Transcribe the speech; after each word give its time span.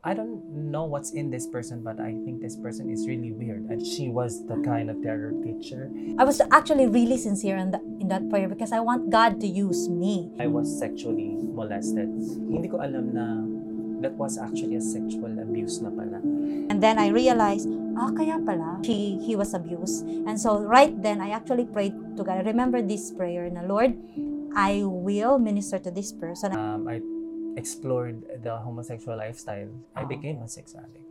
I 0.00 0.14
don't 0.14 0.40
know 0.72 0.84
what's 0.84 1.12
in 1.12 1.28
this 1.28 1.46
person, 1.46 1.84
but 1.84 2.00
I 2.00 2.16
think 2.24 2.40
this 2.40 2.56
person 2.56 2.88
is 2.88 3.06
really 3.06 3.32
weird. 3.32 3.68
And 3.68 3.84
she 3.84 4.08
was 4.08 4.46
the 4.48 4.56
kind 4.64 4.88
of 4.88 5.02
terror 5.02 5.36
teacher. 5.44 5.92
I 6.16 6.24
was 6.24 6.40
actually 6.50 6.88
really 6.88 7.18
sincere 7.18 7.58
in 7.60 7.70
that, 7.72 7.84
in 8.00 8.08
that 8.08 8.30
prayer 8.30 8.48
because 8.48 8.72
I 8.72 8.80
want 8.80 9.10
God 9.10 9.40
to 9.40 9.46
use 9.46 9.90
me. 9.90 10.32
I 10.40 10.46
was 10.46 10.72
sexually 10.72 11.36
molested. 11.36 12.08
Hindi 12.48 12.68
ko 12.72 12.80
alam 12.80 13.12
na 13.12 13.44
that 14.00 14.16
was 14.16 14.40
actually 14.40 14.76
a 14.76 14.80
sexual 14.80 15.36
abuse 15.36 15.84
na 15.84 15.92
pala. 15.92 16.24
And 16.72 16.80
then 16.80 16.96
I 16.96 17.12
realized, 17.12 17.68
ah, 18.00 18.08
kaya 18.16 18.40
pala, 18.40 18.80
he, 18.80 19.20
he 19.20 19.36
was 19.36 19.52
abused. 19.52 20.08
And 20.08 20.40
so 20.40 20.64
right 20.64 20.96
then, 21.02 21.20
I 21.20 21.36
actually 21.36 21.68
prayed 21.68 21.92
to 22.16 22.24
God. 22.24 22.40
I 22.40 22.48
remember 22.48 22.80
this 22.80 23.12
prayer 23.12 23.52
na, 23.52 23.68
Lord, 23.68 23.92
I 24.56 24.80
will 24.80 25.38
minister 25.38 25.78
to 25.78 25.90
this 25.90 26.10
person. 26.10 26.56
Um, 26.56 26.88
I 26.88 27.04
explored 27.56 28.42
the 28.42 28.56
homosexual 28.58 29.16
lifestyle. 29.16 29.70
I 29.96 30.02
Ah. 30.02 30.06
became 30.06 30.42
a 30.42 30.48
sex 30.48 30.74
addict. 30.74 31.06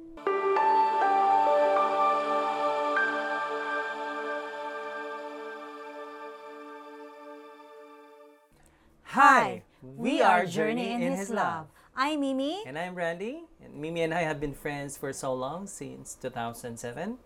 Hi, 9.04 9.64
we 9.82 10.22
are 10.22 10.46
Journey 10.46 10.92
in 10.94 11.02
His 11.02 11.30
Love. 11.30 11.68
I'm 11.96 12.22
Mimi. 12.22 12.64
And 12.66 12.78
I'm 12.78 12.96
Randy. 12.96 13.44
And 13.64 13.76
Mimi 13.76 14.02
and 14.02 14.14
I 14.14 14.22
have 14.22 14.40
been 14.40 14.54
friends 14.54 14.98
for 14.98 15.12
so 15.12 15.34
long, 15.34 15.68
since 15.68 16.16
2007. 16.16 17.18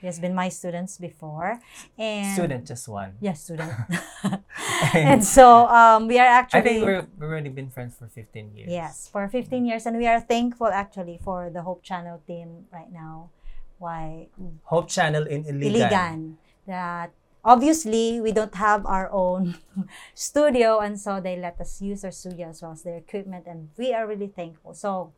He 0.00 0.06
has 0.06 0.18
been 0.18 0.34
my 0.34 0.48
students 0.48 0.98
before. 0.98 1.60
And 1.98 2.34
Student, 2.34 2.66
just 2.66 2.88
one. 2.88 3.14
Yes, 3.20 3.42
student. 3.42 3.72
and 4.94 5.24
so 5.24 5.66
um, 5.68 6.06
we 6.06 6.18
are 6.18 6.26
actually. 6.26 6.60
I 6.60 6.62
think 6.62 6.84
we're, 6.84 7.06
we've 7.18 7.28
already 7.28 7.50
been 7.50 7.70
friends 7.70 7.96
for 7.96 8.06
15 8.06 8.54
years. 8.54 8.70
yes 8.70 9.08
for 9.10 9.28
15 9.28 9.64
years, 9.64 9.86
and 9.86 9.96
we 9.96 10.06
are 10.06 10.20
thankful 10.20 10.68
actually 10.68 11.18
for 11.22 11.50
the 11.50 11.62
Hope 11.62 11.82
Channel 11.82 12.22
team 12.26 12.66
right 12.72 12.90
now. 12.92 13.30
Why 13.78 14.28
Hope 14.64 14.88
Channel 14.88 15.26
in 15.26 15.44
Iligan. 15.44 15.72
Iligan 15.74 16.36
that 16.66 17.10
obviously 17.44 18.20
we 18.20 18.30
don't 18.30 18.54
have 18.54 18.84
our 18.86 19.10
own 19.10 19.56
studio, 20.14 20.78
and 20.78 21.00
so 21.00 21.20
they 21.20 21.36
let 21.36 21.60
us 21.60 21.80
use 21.80 22.02
their 22.02 22.12
studio 22.12 22.50
as 22.50 22.62
well 22.62 22.72
as 22.72 22.82
their 22.82 22.96
equipment, 22.96 23.46
and 23.46 23.70
we 23.76 23.94
are 23.94 24.06
really 24.06 24.28
thankful. 24.28 24.74
So 24.74 25.12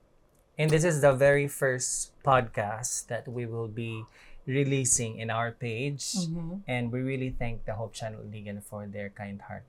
And 0.60 0.68
this 0.68 0.84
is 0.84 1.00
the 1.00 1.16
very 1.16 1.48
first 1.48 2.12
podcast 2.20 3.08
that 3.08 3.24
we 3.24 3.46
will 3.46 3.68
be 3.68 4.04
releasing 4.50 5.18
in 5.22 5.30
our 5.30 5.54
page. 5.54 6.26
mhm. 6.26 6.66
And 6.66 6.90
we 6.90 7.00
really 7.00 7.30
thank 7.30 7.64
the 7.64 7.78
Hope 7.78 7.94
Channel 7.94 8.26
Ligan 8.26 8.58
for 8.62 8.90
their 8.90 9.08
kind 9.14 9.40
heart, 9.46 9.62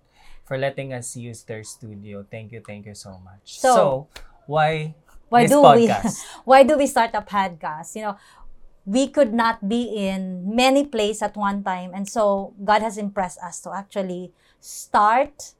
for 0.44 0.58
letting 0.58 0.92
us 0.92 1.14
use 1.16 1.46
their 1.46 1.64
studio. 1.64 2.26
Thank 2.26 2.52
you, 2.52 2.60
thank 2.66 2.90
you 2.90 2.98
so 2.98 3.22
much. 3.22 3.62
So, 3.62 4.10
why, 4.50 4.98
why 5.30 5.44
this 5.48 5.52
do 5.54 5.62
podcast? 5.64 6.04
we 6.04 6.44
why 6.50 6.60
do 6.64 6.76
we 6.78 6.86
start 6.86 7.12
a 7.16 7.23
podcast 7.23 7.96
you 7.96 8.04
know 8.04 8.18
we 8.86 9.08
could 9.08 9.32
not 9.34 9.70
be 9.70 9.84
in 9.96 10.44
many 10.44 10.84
places 10.86 11.22
at 11.22 11.38
one 11.38 11.64
time 11.64 11.92
and 11.94 12.10
so 12.10 12.52
god 12.66 12.82
has 12.82 12.98
impressed 12.98 13.40
us 13.40 13.62
to 13.62 13.72
actually 13.72 14.34
start 14.60 15.54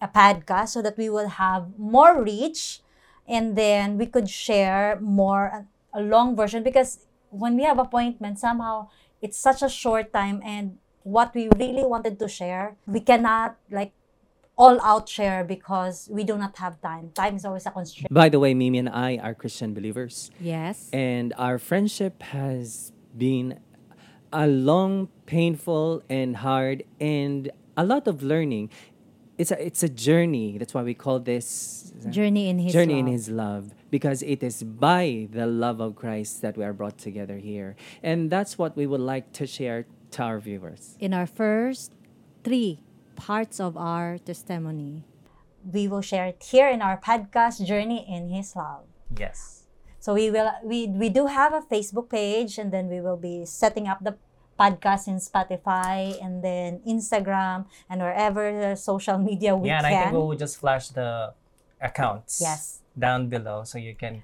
a 0.00 0.08
podcast 0.08 0.68
so 0.68 0.80
that 0.82 0.96
we 0.96 1.08
will 1.10 1.28
have 1.28 1.66
more 1.78 2.22
reach 2.22 2.80
and 3.26 3.56
then 3.56 3.98
we 3.98 4.06
could 4.06 4.28
share 4.28 4.98
more 5.00 5.66
a 5.92 6.00
long 6.00 6.36
version 6.36 6.62
because 6.62 7.06
when 7.30 7.56
we 7.56 7.62
have 7.64 7.78
appointment 7.78 8.38
somehow 8.38 8.88
it's 9.22 9.38
such 9.38 9.62
a 9.62 9.68
short 9.68 10.12
time 10.12 10.42
and 10.44 10.78
what 11.02 11.34
we 11.34 11.48
really 11.56 11.84
wanted 11.84 12.18
to 12.18 12.28
share 12.28 12.76
we 12.86 13.00
cannot 13.00 13.56
like 13.70 13.92
all 14.60 14.76
out 14.84 15.08
share 15.08 15.42
because 15.42 16.06
we 16.12 16.22
do 16.22 16.36
not 16.36 16.58
have 16.58 16.76
time. 16.82 17.10
Time 17.14 17.34
is 17.36 17.46
always 17.46 17.64
a 17.64 17.70
constraint. 17.70 18.12
By 18.12 18.28
the 18.28 18.38
way, 18.38 18.52
Mimi 18.52 18.76
and 18.76 18.90
I 18.90 19.16
are 19.16 19.32
Christian 19.32 19.72
believers, 19.72 20.30
yes. 20.38 20.90
And 20.92 21.32
our 21.38 21.58
friendship 21.58 22.22
has 22.36 22.92
been 23.16 23.58
a 24.32 24.46
long, 24.46 25.08
painful, 25.24 26.02
and 26.10 26.36
hard, 26.36 26.84
and 27.00 27.50
a 27.74 27.84
lot 27.84 28.06
of 28.06 28.22
learning. 28.22 28.68
It's 29.40 29.50
a 29.50 29.58
it's 29.68 29.82
a 29.82 29.88
journey. 29.88 30.58
That's 30.58 30.74
why 30.76 30.82
we 30.82 30.92
call 30.92 31.18
this 31.18 31.92
journey 32.10 32.48
in 32.52 32.58
his 32.58 32.72
journey 32.76 32.98
in 32.98 33.06
love. 33.06 33.12
His 33.12 33.26
love, 33.30 33.64
because 33.88 34.20
it 34.20 34.42
is 34.42 34.62
by 34.62 35.28
the 35.32 35.46
love 35.46 35.80
of 35.80 35.96
Christ 35.96 36.42
that 36.42 36.58
we 36.58 36.64
are 36.64 36.74
brought 36.74 36.98
together 36.98 37.38
here, 37.40 37.74
and 38.02 38.28
that's 38.28 38.58
what 38.60 38.76
we 38.76 38.84
would 38.86 39.00
like 39.00 39.32
to 39.40 39.46
share 39.46 39.86
to 40.12 40.22
our 40.22 40.38
viewers. 40.40 40.96
in 41.00 41.14
our 41.14 41.26
first 41.26 41.94
three 42.44 42.80
parts 43.16 43.60
of 43.60 43.76
our 43.76 44.18
testimony. 44.18 45.04
we 45.60 45.84
will 45.86 46.00
share 46.00 46.26
it 46.32 46.40
here 46.40 46.68
in 46.68 46.80
our 46.80 46.96
podcast 46.96 47.60
journey 47.68 48.00
in 48.08 48.32
his 48.32 48.56
love 48.56 48.88
yes. 49.12 49.68
so 50.00 50.16
we 50.16 50.30
will 50.32 50.48
we 50.64 50.88
we 50.88 51.08
do 51.12 51.28
have 51.28 51.52
a 51.52 51.60
facebook 51.60 52.08
page 52.08 52.56
and 52.56 52.72
then 52.72 52.88
we 52.88 52.98
will 53.00 53.20
be 53.20 53.44
setting 53.44 53.86
up 53.86 54.00
the 54.00 54.16
podcast 54.60 55.08
in 55.08 55.16
spotify 55.16 56.12
and 56.22 56.44
then 56.44 56.80
instagram 56.86 57.64
and 57.88 58.00
wherever 58.04 58.44
the 58.52 58.76
social 58.76 59.16
media 59.16 59.56
we 59.56 59.68
yeah, 59.68 59.78
and 59.80 59.86
I 59.88 59.92
think 60.04 60.12
we 60.12 60.18
will 60.18 60.36
just 60.36 60.60
flash 60.60 60.88
the 60.92 61.32
accounts 61.80 62.40
yes 62.44 62.80
down 62.98 63.28
below 63.32 63.64
so 63.64 63.78
you 63.78 63.94
can 63.96 64.22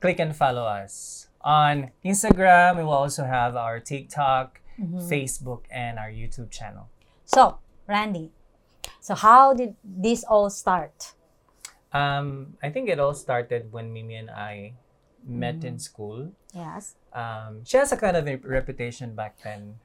click 0.00 0.18
and 0.18 0.34
follow 0.34 0.64
us. 0.64 1.28
On 1.40 1.90
Instagram, 2.04 2.76
we 2.76 2.82
will 2.82 2.98
also 3.06 3.22
have 3.24 3.54
our 3.56 3.78
TikTok, 3.78 4.60
Mhm. 4.76 4.98
Facebook, 5.08 5.62
and 5.70 5.96
our 6.02 6.10
YouTube 6.10 6.50
channel. 6.50 6.90
so 7.24 7.58
randy 7.86 8.30
so 9.00 9.14
how 9.14 9.54
did 9.54 9.74
this 9.84 10.22
all 10.26 10.50
start 10.50 11.14
Um, 11.94 12.58
I 12.62 12.68
think 12.74 12.90
it 12.90 12.98
all 13.00 13.14
started 13.14 13.70
when 13.72 13.92
Mimi 13.94 14.16
and 14.20 14.28
I 14.30 14.74
met 15.26 15.64
in 15.64 15.78
school. 15.78 16.32
yes 16.54 16.94
Um, 17.12 17.64
she 17.64 17.76
has 17.76 17.90
a 17.92 17.96
kind 17.96 18.16
of 18.16 18.28
a 18.28 18.36
reputation 18.36 19.14
back 19.14 19.42
then. 19.42 19.80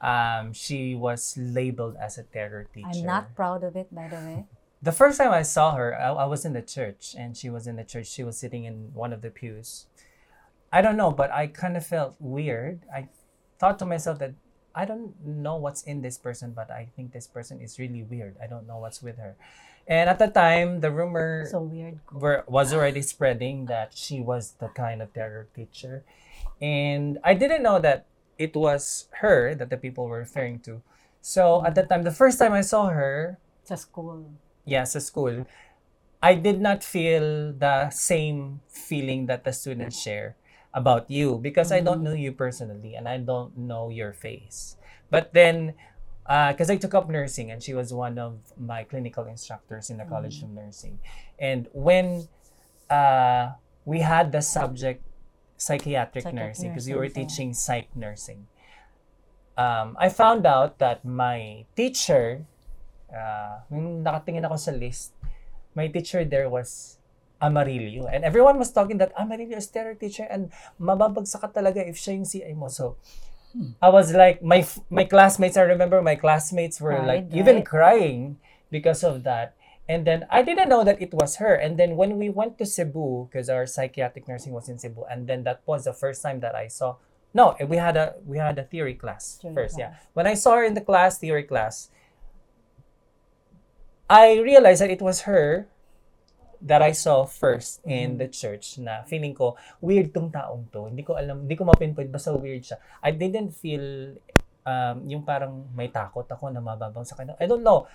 Um, 0.00 0.52
she 0.52 0.94
was 0.94 1.34
labeled 1.36 1.96
as 2.00 2.18
a 2.18 2.22
terror 2.22 2.64
teacher. 2.72 2.86
i'm 2.88 3.04
not 3.04 3.34
proud 3.34 3.64
of 3.64 3.74
it 3.74 3.92
by 3.92 4.08
the 4.08 4.16
way 4.16 4.44
The 4.80 4.92
first 4.94 5.18
time 5.18 5.32
I 5.34 5.42
saw 5.42 5.74
her, 5.74 5.90
I, 5.98 6.14
I 6.22 6.26
was 6.30 6.44
in 6.46 6.52
the 6.54 6.62
church, 6.62 7.16
and 7.18 7.34
she 7.36 7.50
was 7.50 7.66
in 7.66 7.74
the 7.74 7.82
church. 7.82 8.06
She 8.06 8.22
was 8.22 8.38
sitting 8.38 8.62
in 8.62 8.94
one 8.94 9.10
of 9.12 9.22
the 9.26 9.30
pews. 9.30 9.86
I 10.70 10.78
don't 10.82 10.94
know, 10.96 11.10
but 11.10 11.32
I 11.34 11.48
kind 11.50 11.74
of 11.76 11.82
felt 11.84 12.14
weird. 12.22 12.86
I 12.86 13.08
thought 13.58 13.80
to 13.80 13.86
myself 13.86 14.20
that 14.22 14.34
I 14.78 14.84
don't 14.84 15.10
know 15.26 15.56
what's 15.56 15.82
in 15.82 16.02
this 16.02 16.16
person, 16.16 16.54
but 16.54 16.70
I 16.70 16.86
think 16.94 17.10
this 17.10 17.26
person 17.26 17.60
is 17.60 17.82
really 17.82 18.06
weird. 18.06 18.36
I 18.38 18.46
don't 18.46 18.62
know 18.70 18.78
what's 18.78 19.02
with 19.02 19.18
her. 19.18 19.34
And 19.90 20.08
at 20.08 20.20
the 20.22 20.28
time, 20.28 20.78
the 20.78 20.92
rumor 20.92 21.50
so 21.50 21.66
weird 21.66 21.98
were, 22.12 22.44
was 22.46 22.72
already 22.72 23.02
spreading 23.02 23.66
that 23.66 23.90
she 23.98 24.20
was 24.20 24.54
the 24.62 24.68
kind 24.68 25.02
of 25.02 25.12
terror 25.12 25.48
teacher. 25.50 26.04
And 26.62 27.18
I 27.24 27.34
didn't 27.34 27.64
know 27.66 27.80
that 27.80 28.06
it 28.38 28.54
was 28.54 29.08
her 29.18 29.52
that 29.56 29.68
the 29.68 29.76
people 29.76 30.06
were 30.06 30.22
referring 30.22 30.60
to. 30.70 30.80
So 31.20 31.66
at 31.66 31.74
that 31.74 31.88
time, 31.88 32.04
the 32.04 32.14
first 32.14 32.38
time 32.38 32.52
I 32.52 32.62
saw 32.62 32.86
her, 32.94 33.38
sa 33.64 33.74
school 33.74 34.30
yeah, 34.64 34.84
sa 34.84 35.00
school, 35.00 35.42
I 36.22 36.36
did 36.38 36.60
not 36.60 36.84
feel 36.84 37.50
the 37.50 37.90
same 37.90 38.60
feeling 38.68 39.26
that 39.26 39.42
the 39.42 39.52
students 39.52 39.98
share 39.98 40.36
about 40.78 41.10
you 41.10 41.42
because 41.42 41.74
I 41.74 41.82
don't 41.82 42.06
know 42.06 42.14
you 42.14 42.30
personally 42.30 42.94
and 42.94 43.10
I 43.10 43.18
don't 43.18 43.58
know 43.58 43.90
your 43.90 44.14
face. 44.14 44.78
But 45.10 45.34
then, 45.34 45.74
because 46.22 46.70
I 46.70 46.78
took 46.78 46.94
up 46.94 47.10
nursing 47.10 47.50
and 47.50 47.58
she 47.58 47.74
was 47.74 47.90
one 47.90 48.14
of 48.14 48.38
my 48.54 48.86
clinical 48.86 49.26
instructors 49.26 49.90
in 49.90 49.98
the 49.98 50.06
College 50.06 50.38
of 50.46 50.54
Nursing. 50.54 51.02
And 51.38 51.66
when 51.74 52.30
uh, 52.86 53.58
we 53.84 54.06
had 54.06 54.30
the 54.30 54.40
subject 54.40 55.02
psychiatric, 55.58 56.22
Psychiatric 56.22 56.34
nursing, 56.34 56.70
because 56.70 56.86
you 56.86 56.94
were 56.94 57.10
nursing, 57.10 57.26
teaching 57.26 57.50
psych 57.54 57.90
nursing, 57.96 58.46
um, 59.58 59.96
I 59.98 60.08
found 60.08 60.46
out 60.46 60.78
that 60.78 61.02
my 61.02 61.66
teacher, 61.74 62.46
uh, 63.10 63.66
nung 63.72 64.06
nakatingin 64.06 64.46
ako 64.46 64.54
sa 64.54 64.70
list, 64.70 65.18
my 65.74 65.90
teacher 65.90 66.22
there 66.22 66.46
was 66.46 66.97
Amarillo. 67.40 68.06
And 68.06 68.24
everyone 68.24 68.58
was 68.58 68.72
talking 68.72 68.98
that 68.98 69.12
Amarillo 69.18 69.56
is 69.56 69.66
terror 69.66 69.94
teacher 69.94 70.26
and 70.28 70.50
mababagsak 70.80 71.54
talaga 71.54 71.86
if 71.86 71.96
siya 71.96 72.18
yung 72.18 72.26
CI 72.26 72.52
mo. 72.54 72.68
So, 72.68 72.96
I 73.80 73.88
was 73.88 74.12
like, 74.12 74.42
my 74.42 74.66
my 74.90 75.04
classmates, 75.04 75.56
I 75.56 75.62
remember 75.62 76.02
my 76.02 76.14
classmates 76.14 76.80
were 76.80 76.98
like 77.00 77.30
Cried, 77.30 77.38
even 77.38 77.56
crying 77.62 78.20
because 78.70 79.02
of 79.02 79.24
that. 79.24 79.54
And 79.88 80.04
then 80.04 80.26
I 80.28 80.42
didn't 80.42 80.68
know 80.68 80.84
that 80.84 81.00
it 81.00 81.14
was 81.14 81.36
her. 81.36 81.54
And 81.54 81.78
then 81.78 81.96
when 81.96 82.18
we 82.18 82.28
went 82.28 82.58
to 82.58 82.66
Cebu, 82.66 83.28
because 83.30 83.48
our 83.48 83.64
psychiatric 83.64 84.28
nursing 84.28 84.52
was 84.52 84.68
in 84.68 84.78
Cebu, 84.78 85.04
and 85.08 85.26
then 85.26 85.44
that 85.44 85.62
was 85.64 85.84
the 85.84 85.94
first 85.96 86.20
time 86.22 86.40
that 86.40 86.54
I 86.54 86.68
saw. 86.68 86.96
No, 87.32 87.56
eh, 87.58 87.64
we 87.64 87.76
had 87.76 87.96
a 87.96 88.14
we 88.26 88.36
had 88.36 88.58
a 88.58 88.64
theory 88.64 88.94
class 88.94 89.38
Theory 89.40 89.54
first. 89.54 89.78
Yeah, 89.78 89.96
when 90.12 90.26
I 90.26 90.34
saw 90.34 90.60
her 90.60 90.64
in 90.64 90.74
the 90.74 90.84
class, 90.84 91.18
theory 91.18 91.44
class, 91.44 91.88
I 94.10 94.40
realized 94.40 94.82
that 94.82 94.90
it 94.90 95.00
was 95.00 95.22
her 95.24 95.68
that 96.62 96.82
I 96.82 96.90
saw 96.92 97.22
first 97.24 97.80
in 97.86 98.18
the 98.18 98.26
church 98.26 98.78
na 98.82 99.06
feeling 99.06 99.34
ko, 99.34 99.54
weird 99.78 100.10
tong 100.10 100.30
taong 100.30 100.66
to. 100.74 100.90
Hindi 100.90 101.06
ko 101.06 101.14
alam, 101.14 101.46
hindi 101.46 101.54
ko 101.54 101.64
mapinpoint, 101.64 102.10
basta 102.10 102.34
weird 102.34 102.66
siya. 102.66 102.78
I 103.02 103.14
didn't 103.14 103.54
feel 103.54 104.18
um, 104.66 104.96
yung 105.06 105.22
parang 105.22 105.70
may 105.72 105.88
takot 105.88 106.26
ako 106.26 106.50
na 106.50 106.58
mababang 106.58 107.06
sa 107.06 107.14
kanya. 107.14 107.38
I 107.38 107.46
don't 107.46 107.62
know. 107.62 107.86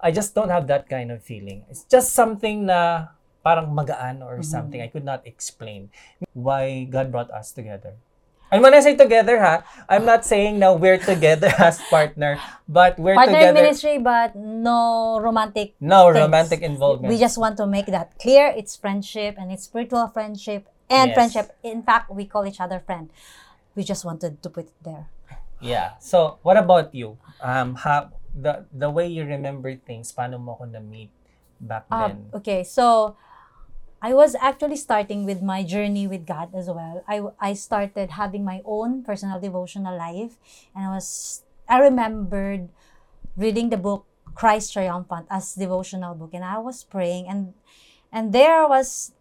I 0.00 0.12
just 0.12 0.32
don't 0.36 0.52
have 0.52 0.66
that 0.68 0.88
kind 0.88 1.12
of 1.12 1.20
feeling. 1.24 1.64
It's 1.68 1.84
just 1.88 2.12
something 2.12 2.68
na 2.68 3.12
parang 3.46 3.70
magaan 3.70 4.20
or 4.26 4.42
Mhm. 4.42 4.48
something. 4.48 4.80
I 4.82 4.90
could 4.90 5.06
not 5.06 5.22
explain 5.24 5.88
why 6.34 6.84
God 6.90 7.14
brought 7.14 7.30
us 7.30 7.54
together. 7.54 7.94
And 8.50 8.62
when 8.62 8.74
I 8.74 8.80
say 8.80 8.94
together, 8.94 9.40
ha, 9.42 9.66
I'm 9.88 10.04
not 10.06 10.24
saying 10.24 10.58
now 10.58 10.74
we're 10.74 10.98
together 11.02 11.50
as 11.58 11.82
partner, 11.90 12.38
but 12.68 12.98
we're 12.98 13.14
Partner 13.18 13.34
in 13.34 13.38
together. 13.50 13.60
ministry, 13.62 13.98
but 13.98 14.36
no 14.36 15.18
romantic. 15.18 15.74
No 15.80 16.12
things. 16.12 16.22
romantic 16.22 16.60
involvement. 16.62 17.10
We 17.12 17.18
just 17.18 17.38
want 17.38 17.56
to 17.58 17.66
make 17.66 17.86
that 17.86 18.18
clear. 18.18 18.54
It's 18.54 18.76
friendship 18.76 19.34
and 19.38 19.50
it's 19.50 19.64
spiritual 19.64 20.06
friendship 20.08 20.68
and 20.88 21.10
Yes. 21.10 21.14
friendship. 21.18 21.56
In 21.66 21.82
fact, 21.82 22.10
we 22.10 22.24
call 22.24 22.46
each 22.46 22.60
other 22.62 22.78
friend. 22.78 23.10
We 23.74 23.82
just 23.82 24.04
wanted 24.06 24.42
to 24.42 24.48
put 24.48 24.70
it 24.70 24.78
there. 24.82 25.10
Yeah. 25.60 25.98
So, 25.98 26.38
what 26.46 26.56
about 26.56 26.94
you? 26.94 27.18
Um, 27.42 27.74
how, 27.74 28.14
the 28.30 28.64
the 28.70 28.88
way 28.92 29.08
you 29.10 29.24
remember 29.26 29.74
things, 29.74 30.12
paano 30.14 30.38
mo 30.38 30.54
ako 30.54 30.70
na-meet 30.70 31.10
back 31.58 31.88
Ah, 31.90 32.08
then? 32.12 32.28
okay, 32.36 32.62
so 32.62 33.16
I 34.02 34.12
was 34.12 34.36
actually 34.36 34.76
starting 34.76 35.24
with 35.24 35.42
my 35.42 35.64
journey 35.64 36.06
with 36.06 36.26
God 36.26 36.54
as 36.54 36.68
well. 36.68 37.02
I 37.08 37.24
I 37.40 37.54
started 37.54 38.12
having 38.12 38.44
my 38.44 38.60
own 38.64 39.02
personal 39.02 39.40
devotional 39.40 39.96
life, 39.96 40.36
and 40.76 40.84
I 40.84 40.90
was 40.92 41.42
I 41.68 41.80
remembered 41.80 42.68
reading 43.36 43.70
the 43.70 43.80
book 43.80 44.04
Christ 44.36 44.72
Triumphant 44.72 45.26
as 45.30 45.56
devotional 45.56 46.14
book, 46.14 46.36
and 46.36 46.44
I 46.44 46.58
was 46.58 46.84
praying, 46.84 47.26
and 47.28 47.56
and 48.12 48.32
there 48.36 48.68
was 48.68 49.15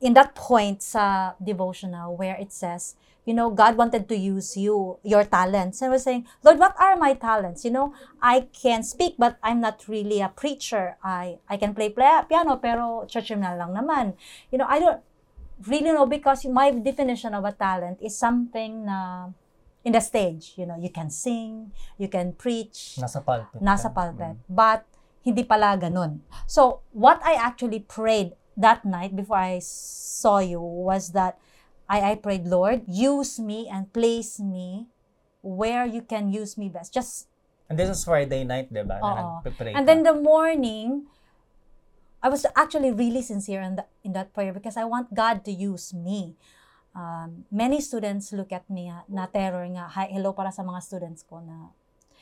in 0.00 0.14
that 0.14 0.34
point 0.34 0.82
sa 0.82 1.34
devotional 1.42 2.16
where 2.16 2.36
it 2.40 2.52
says, 2.52 2.96
you 3.28 3.34
know, 3.34 3.50
God 3.50 3.76
wanted 3.76 4.08
to 4.08 4.16
use 4.16 4.56
you, 4.56 4.98
your 5.04 5.24
talents. 5.24 5.82
And 5.82 5.92
I 5.92 5.94
was 5.94 6.04
saying, 6.04 6.26
Lord, 6.42 6.58
what 6.58 6.74
are 6.80 6.96
my 6.96 7.14
talents? 7.14 7.64
You 7.64 7.70
know, 7.70 7.92
I 8.20 8.48
can 8.50 8.82
speak, 8.82 9.14
but 9.18 9.36
I'm 9.42 9.60
not 9.60 9.84
really 9.86 10.20
a 10.20 10.32
preacher. 10.32 10.96
I 11.04 11.38
I 11.48 11.56
can 11.60 11.74
play, 11.76 11.90
play 11.92 12.08
piano, 12.28 12.56
pero 12.56 13.04
church 13.06 13.30
na 13.36 13.52
lang 13.54 13.76
naman. 13.76 14.16
You 14.50 14.58
know, 14.58 14.66
I 14.68 14.80
don't 14.80 15.00
really 15.68 15.92
know 15.92 16.08
because 16.08 16.48
my 16.48 16.72
definition 16.72 17.36
of 17.36 17.44
a 17.44 17.52
talent 17.52 18.00
is 18.00 18.16
something 18.16 18.88
na 18.88 19.28
in 19.84 19.92
the 19.92 20.00
stage. 20.00 20.56
You 20.56 20.64
know, 20.66 20.80
you 20.80 20.88
can 20.88 21.12
sing, 21.12 21.72
you 22.00 22.08
can 22.08 22.32
preach, 22.32 22.96
Nasa 22.96 23.20
pulpit. 23.20 23.60
nasa 23.60 23.92
pulpit. 23.92 24.36
But, 24.48 24.84
hindi 25.20 25.44
pala 25.44 25.76
ganun. 25.76 26.24
So, 26.48 26.80
what 26.96 27.20
I 27.20 27.36
actually 27.36 27.84
prayed 27.84 28.32
that 28.60 28.84
night 28.84 29.16
before 29.16 29.40
I 29.40 29.58
saw 29.60 30.38
you 30.38 30.60
was 30.60 31.12
that 31.12 31.40
I, 31.88 32.12
I 32.12 32.14
prayed, 32.14 32.46
Lord, 32.46 32.84
use 32.86 33.40
me 33.40 33.66
and 33.66 33.90
place 33.90 34.38
me 34.38 34.86
where 35.42 35.84
you 35.86 36.02
can 36.02 36.30
use 36.30 36.56
me 36.56 36.68
best. 36.68 36.92
Just, 36.92 37.26
And 37.70 37.78
this 37.78 37.86
is 37.88 38.02
Friday 38.02 38.42
night, 38.42 38.66
di 38.66 38.82
ba? 38.82 38.98
Na 38.98 39.10
nagpe-pray 39.40 39.74
and 39.78 39.86
ka. 39.86 39.88
then 39.88 40.02
the 40.02 40.14
morning, 40.14 41.06
I 42.18 42.28
was 42.28 42.44
actually 42.58 42.90
really 42.90 43.22
sincere 43.22 43.62
in, 43.62 43.78
the, 43.78 43.86
in 44.02 44.12
that 44.12 44.34
prayer 44.34 44.52
because 44.52 44.76
I 44.76 44.84
want 44.84 45.14
God 45.14 45.46
to 45.46 45.52
use 45.54 45.94
me. 45.94 46.34
Um, 46.94 47.46
many 47.50 47.80
students 47.80 48.34
look 48.34 48.50
at 48.50 48.66
me 48.68 48.90
ah, 48.90 49.06
na 49.06 49.30
terror 49.30 49.62
nga, 49.70 49.86
hi, 49.86 50.10
hello 50.10 50.34
para 50.34 50.50
sa 50.50 50.66
mga 50.66 50.82
students 50.82 51.22
ko 51.22 51.38
na 51.38 51.70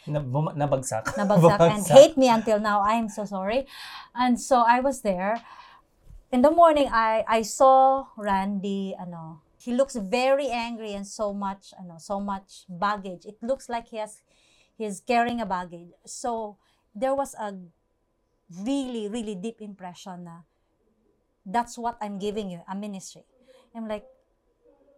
Na, 0.05 0.21
nabagsak. 0.21 1.17
nabagsak 1.17 1.61
and 1.61 1.85
hate 1.97 2.17
me 2.17 2.29
until 2.29 2.61
now. 2.61 2.81
I'm 2.85 3.09
so 3.09 3.25
sorry. 3.25 3.65
And 4.15 4.41
so 4.41 4.65
I 4.65 4.81
was 4.81 5.01
there. 5.01 5.41
In 6.29 6.43
the 6.45 6.53
morning, 6.53 6.93
I 6.93 7.25
I 7.25 7.41
saw 7.41 8.13
Randy. 8.17 8.93
Ano, 8.93 9.41
he 9.57 9.73
looks 9.73 9.97
very 9.97 10.53
angry 10.53 10.93
and 10.93 11.09
so 11.09 11.33
much, 11.33 11.73
ano, 11.81 11.97
so 11.97 12.21
much 12.21 12.69
baggage. 12.69 13.25
It 13.25 13.41
looks 13.41 13.69
like 13.73 13.89
he 13.89 13.97
has, 13.97 14.21
he's 14.77 15.01
carrying 15.01 15.41
a 15.41 15.49
baggage. 15.49 15.97
So 16.05 16.61
there 16.93 17.17
was 17.17 17.33
a 17.41 17.57
really, 18.53 19.09
really 19.09 19.41
deep 19.41 19.65
impression 19.65 20.29
na 20.29 20.45
that's 21.49 21.81
what 21.81 21.97
I'm 22.01 22.21
giving 22.21 22.53
you, 22.53 22.61
a 22.69 22.77
ministry. 22.77 23.25
I'm 23.75 23.89
like, 23.89 24.05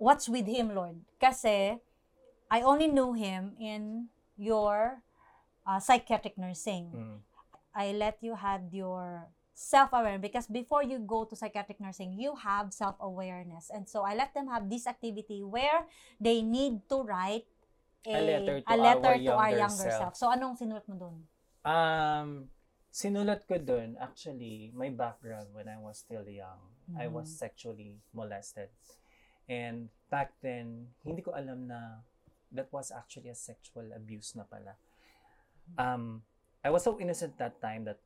what's 0.03 0.29
with 0.29 0.51
him, 0.51 0.75
Lord? 0.75 0.99
Kasi 1.23 1.79
I 2.51 2.59
only 2.67 2.91
knew 2.91 3.15
him 3.15 3.55
in 3.55 4.11
your 4.35 5.03
uh, 5.63 5.79
psychiatric 5.79 6.35
nursing. 6.35 6.91
Mm. 6.91 7.19
I 7.71 7.95
let 7.95 8.19
you 8.19 8.35
have 8.35 8.75
your 8.75 9.31
self-awareness 9.61 10.25
because 10.25 10.47
before 10.49 10.81
you 10.81 10.97
go 11.05 11.29
to 11.29 11.37
psychiatric 11.37 11.77
nursing, 11.85 12.17
you 12.17 12.33
have 12.33 12.73
self-awareness. 12.73 13.69
And 13.69 13.85
so 13.85 14.09
I 14.09 14.17
let 14.17 14.33
them 14.33 14.49
have 14.49 14.73
this 14.73 14.89
activity 14.89 15.45
where 15.45 15.85
they 16.17 16.41
need 16.41 16.89
to 16.89 17.05
write 17.05 17.45
a, 18.09 18.17
A 18.17 18.21
letter 18.25 18.57
to 18.65 18.73
a 18.73 18.77
letter 18.81 19.13
our 19.13 19.21
to 19.21 19.33
our 19.37 19.53
younger 19.53 19.61
younger 19.61 19.91
self. 19.93 20.17
self. 20.17 20.17
So 20.17 20.33
anong 20.33 20.57
sinulat 20.57 20.89
mo 20.89 20.97
dun? 20.97 21.17
Um, 21.61 22.49
sinulat 22.89 23.45
ko 23.45 23.61
dun, 23.61 24.01
actually, 24.01 24.73
my 24.73 24.89
background 24.89 25.53
when 25.53 25.69
I 25.69 25.77
was 25.77 26.01
still 26.01 26.25
young, 26.25 26.73
I 26.97 27.13
was 27.13 27.29
Mhm. 27.29 27.37
sexually 27.45 28.01
molested. 28.17 28.73
And 29.45 29.93
back 30.09 30.33
then, 30.41 30.97
hindi 31.05 31.21
ko 31.21 31.37
alam 31.37 31.69
na 31.69 32.01
that 32.57 32.73
was 32.73 32.89
actually 32.89 33.29
a 33.29 33.37
sexual 33.37 33.93
abuse 33.93 34.33
na 34.33 34.49
pala. 34.49 34.75
Um, 35.77 36.25
I 36.65 36.73
was 36.73 36.83
so 36.83 36.97
innocent 36.97 37.37
that 37.37 37.61
time 37.61 37.85
that 37.85 38.01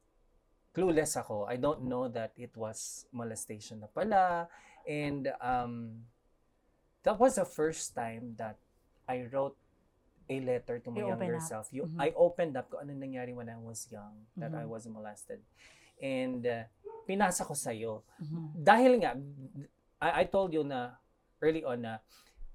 clueless 0.74 1.14
ako. 1.14 1.46
I 1.46 1.56
don't 1.56 1.86
know 1.86 2.10
that 2.10 2.34
it 2.34 2.50
was 2.58 3.06
molestation 3.14 3.80
na 3.80 3.88
pala. 3.88 4.50
And 4.84 5.30
um, 5.40 6.04
that 7.06 7.16
was 7.16 7.38
the 7.38 7.46
first 7.46 7.94
time 7.94 8.34
that 8.36 8.58
I 9.06 9.24
wrote 9.30 9.56
a 10.28 10.40
letter 10.40 10.80
to 10.80 10.88
my 10.90 11.04
You 11.04 11.08
younger 11.14 11.38
self. 11.40 11.68
You, 11.70 11.86
Mhm. 11.86 12.00
I 12.00 12.08
opened 12.16 12.56
up 12.56 12.68
kung 12.72 12.88
ano 12.88 12.92
nangyari 12.96 13.36
when 13.36 13.48
I 13.48 13.60
was 13.60 13.86
young, 13.92 14.24
that 14.40 14.52
I 14.56 14.64
Mhm. 14.64 14.72
was 14.72 14.82
molested. 14.88 15.40
And 16.00 16.42
uh, 16.42 16.64
pinasa 17.06 17.44
ko 17.44 17.54
sa'yo. 17.54 18.02
Mhm. 18.18 18.64
Dahil 18.64 18.92
nga, 19.04 19.12
I, 20.00 20.24
I 20.24 20.24
told 20.26 20.52
you 20.56 20.64
na 20.64 20.96
early 21.44 21.60
on 21.62 21.84
na 21.84 22.00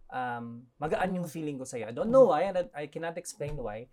um, 0.10 0.66
magaan 0.82 1.14
yung 1.14 1.30
feeling 1.30 1.62
ko 1.62 1.66
sa'yo. 1.70 1.86
I 1.88 1.94
don't 1.94 2.10
know 2.10 2.34
why, 2.34 2.50
and 2.50 2.58
I, 2.58 2.66
I 2.74 2.86
cannot 2.90 3.16
explain 3.22 3.54
why. 3.54 3.86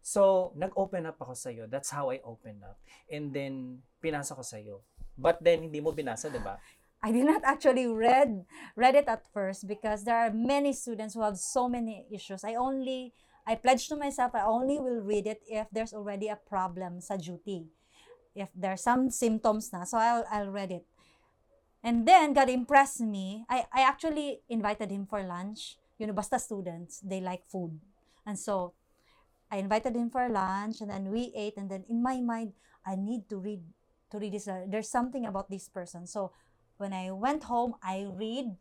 So, 0.00 0.52
nag-open 0.56 1.04
up 1.04 1.20
ako 1.20 1.36
sa'yo. 1.36 1.68
That's 1.68 1.92
how 1.92 2.08
I 2.08 2.24
opened 2.24 2.64
up. 2.64 2.80
And 3.12 3.32
then, 3.32 3.84
pinasa 4.00 4.32
ko 4.32 4.40
sa'yo. 4.40 4.80
But 5.16 5.44
then, 5.44 5.68
hindi 5.68 5.80
mo 5.84 5.92
binasa, 5.92 6.32
di 6.32 6.40
ba? 6.40 6.56
I 7.02 7.12
did 7.12 7.24
not 7.24 7.40
actually 7.44 7.88
read 7.88 8.44
read 8.76 8.94
it 8.94 9.08
at 9.08 9.24
first 9.32 9.64
because 9.64 10.04
there 10.04 10.16
are 10.16 10.28
many 10.28 10.72
students 10.76 11.16
who 11.16 11.24
have 11.24 11.40
so 11.40 11.68
many 11.68 12.04
issues. 12.12 12.44
I 12.44 12.60
only 12.60 13.16
I 13.48 13.56
pledged 13.56 13.88
to 13.88 13.96
myself 13.96 14.36
I 14.36 14.44
only 14.44 14.76
will 14.76 15.00
read 15.00 15.26
it 15.26 15.40
if 15.48 15.66
there's 15.72 15.96
already 15.96 16.28
a 16.28 16.36
problem 16.36 17.00
sa 17.00 17.16
duty. 17.16 17.72
If 18.36 18.52
there's 18.52 18.84
some 18.84 19.08
symptoms 19.08 19.72
na, 19.72 19.88
so 19.88 19.96
I'll 19.96 20.28
I'll 20.28 20.52
read 20.52 20.70
it. 20.70 20.84
And 21.80 22.04
then 22.04 22.36
God 22.36 22.52
impressed 22.52 23.00
me. 23.00 23.48
I 23.48 23.64
I 23.72 23.80
actually 23.80 24.44
invited 24.52 24.92
him 24.92 25.08
for 25.08 25.24
lunch. 25.24 25.80
You 25.96 26.04
know, 26.04 26.16
basta 26.16 26.36
students, 26.36 27.00
they 27.00 27.24
like 27.24 27.48
food. 27.48 27.80
And 28.28 28.36
so 28.36 28.76
I 29.50 29.58
invited 29.58 29.94
him 29.94 30.10
for 30.10 30.28
lunch 30.28 30.80
and 30.80 30.90
then 30.90 31.10
we 31.10 31.34
ate 31.34 31.58
and 31.58 31.70
then 31.70 31.84
in 31.90 32.02
my 32.02 32.22
mind 32.22 32.54
I 32.86 32.96
need 32.96 33.28
to 33.28 33.36
read 33.36 33.60
to 34.10 34.18
read 34.18 34.32
this 34.32 34.48
uh, 34.48 34.64
there's 34.66 34.88
something 34.88 35.26
about 35.26 35.50
this 35.50 35.68
person. 35.68 36.06
So 36.06 36.32
when 36.80 36.92
I 36.96 37.12
went 37.12 37.44
home, 37.44 37.74
I 37.84 38.08
read 38.08 38.56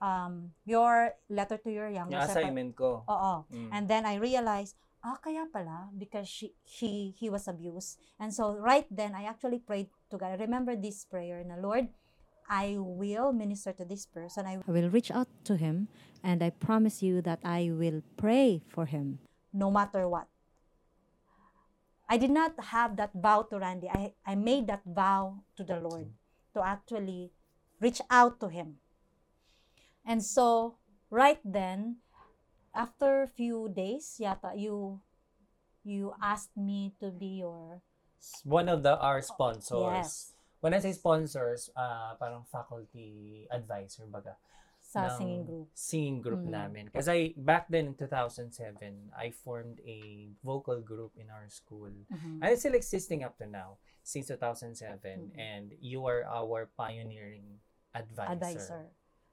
um, 0.00 0.52
your 0.64 1.18
letter 1.28 1.58
to 1.58 1.70
your 1.70 1.88
younger 1.90 2.16
Yung 2.16 2.26
self. 2.26 2.38
assignment 2.38 2.76
ko. 2.76 3.02
Oo. 3.08 3.44
Mm. 3.50 3.70
And 3.72 3.84
then 3.88 4.06
I 4.06 4.16
realized, 4.22 4.76
ah, 5.02 5.18
kaya 5.18 5.50
pala, 5.50 5.90
because 5.98 6.28
she, 6.28 6.54
he, 6.62 7.10
he 7.18 7.28
was 7.28 7.48
abused. 7.48 7.98
And 8.20 8.32
so 8.32 8.54
right 8.54 8.86
then, 8.90 9.14
I 9.14 9.24
actually 9.24 9.58
prayed 9.58 9.88
to 10.10 10.16
God. 10.16 10.38
I 10.38 10.38
remember 10.38 10.76
this 10.76 11.04
prayer 11.04 11.42
na, 11.42 11.58
Lord, 11.58 11.88
I 12.48 12.78
will 12.78 13.32
minister 13.32 13.72
to 13.74 13.84
this 13.84 14.06
person. 14.06 14.46
I 14.46 14.62
I 14.62 14.70
will 14.70 14.88
reach 14.88 15.10
out 15.10 15.26
to 15.50 15.58
him 15.58 15.90
and 16.22 16.42
I 16.46 16.50
promise 16.54 17.02
you 17.02 17.18
that 17.26 17.42
I 17.42 17.74
will 17.74 18.06
pray 18.14 18.62
for 18.70 18.86
him. 18.86 19.18
No 19.56 19.72
matter 19.72 20.04
what. 20.04 20.28
I 22.06 22.20
did 22.20 22.30
not 22.30 22.54
have 22.70 22.94
that 23.00 23.10
vow 23.16 23.42
to 23.50 23.58
Randy. 23.58 23.88
I, 23.88 24.14
I 24.24 24.36
made 24.36 24.68
that 24.68 24.84
vow 24.84 25.42
to 25.56 25.64
the 25.64 25.80
Lord 25.80 26.12
to 26.54 26.62
actually 26.62 27.32
reach 27.80 28.00
out 28.10 28.38
to 28.40 28.48
him. 28.48 28.78
And 30.04 30.22
so, 30.22 30.76
right 31.10 31.40
then, 31.42 31.96
after 32.76 33.26
few 33.26 33.72
days, 33.74 34.20
yata, 34.20 34.54
you 34.54 35.00
you 35.82 36.14
asked 36.22 36.54
me 36.54 36.92
to 37.00 37.10
be 37.10 37.42
your 37.42 37.82
One 38.44 38.68
of 38.68 38.82
the 38.82 38.94
our 38.98 39.22
sponsors. 39.22 39.82
yes 39.82 40.10
When 40.60 40.74
I 40.74 40.78
say 40.82 40.92
sponsors, 40.92 41.70
ah 41.76 42.14
parang 42.18 42.42
faculty 42.46 43.46
advisor 43.50 44.06
baga. 44.06 44.36
Sa 44.96 45.04
ng 45.12 45.18
singing 45.20 45.44
group. 45.44 45.66
Singing 45.76 46.18
group 46.24 46.42
Mm. 46.42 46.52
namin. 46.56 46.84
Kasi 46.88 47.36
back 47.36 47.68
then 47.68 47.92
in 47.92 47.94
2007, 47.94 49.12
I 49.12 49.28
formed 49.30 49.76
a 49.84 49.98
vocal 50.40 50.80
group 50.80 51.12
in 51.20 51.28
our 51.28 51.44
school. 51.46 51.92
Mhm. 52.08 52.40
And 52.40 52.48
it's 52.48 52.64
still 52.64 52.72
existing 52.74 53.20
up 53.20 53.36
to 53.36 53.44
now, 53.44 53.76
since 54.00 54.32
2007. 54.32 55.30
Mhm. 55.30 55.36
And 55.36 55.66
you 55.78 56.08
are 56.08 56.24
our 56.24 56.72
pioneering 56.72 57.60
advisor. 57.92 58.32
Advisor. 58.32 58.82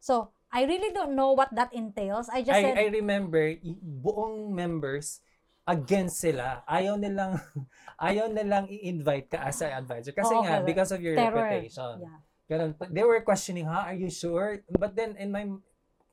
So, 0.03 0.35
I 0.51 0.67
really 0.67 0.91
don't 0.91 1.15
know 1.15 1.31
what 1.31 1.49
that 1.55 1.71
entails. 1.71 2.27
I 2.27 2.43
just 2.43 2.59
said, 2.59 2.75
I, 2.75 2.85
I 2.85 2.93
remember, 2.93 3.55
buong 4.03 4.51
members, 4.51 5.23
against 5.63 6.19
sila. 6.19 6.59
Ayaw 6.67 6.99
nilang, 6.99 7.39
ayaw 8.03 8.27
nilang 8.27 8.67
i-invite 8.67 9.31
ka 9.31 9.47
as 9.47 9.63
an 9.63 9.71
advisor. 9.71 10.11
Kasi 10.11 10.35
Oo, 10.35 10.43
nga, 10.43 10.59
correct. 10.59 10.67
because 10.67 10.91
of 10.91 10.99
your 10.99 11.15
terror. 11.15 11.39
reputation. 11.39 12.03
Yeah. 12.03 12.19
Ganun. 12.49 12.75
They 12.91 13.03
were 13.03 13.21
questioning, 13.21 13.65
ha, 13.65 13.87
are 13.87 13.97
you 13.97 14.09
sure? 14.09 14.63
But 14.67 14.95
then 14.95 15.15
in 15.15 15.31
my, 15.31 15.47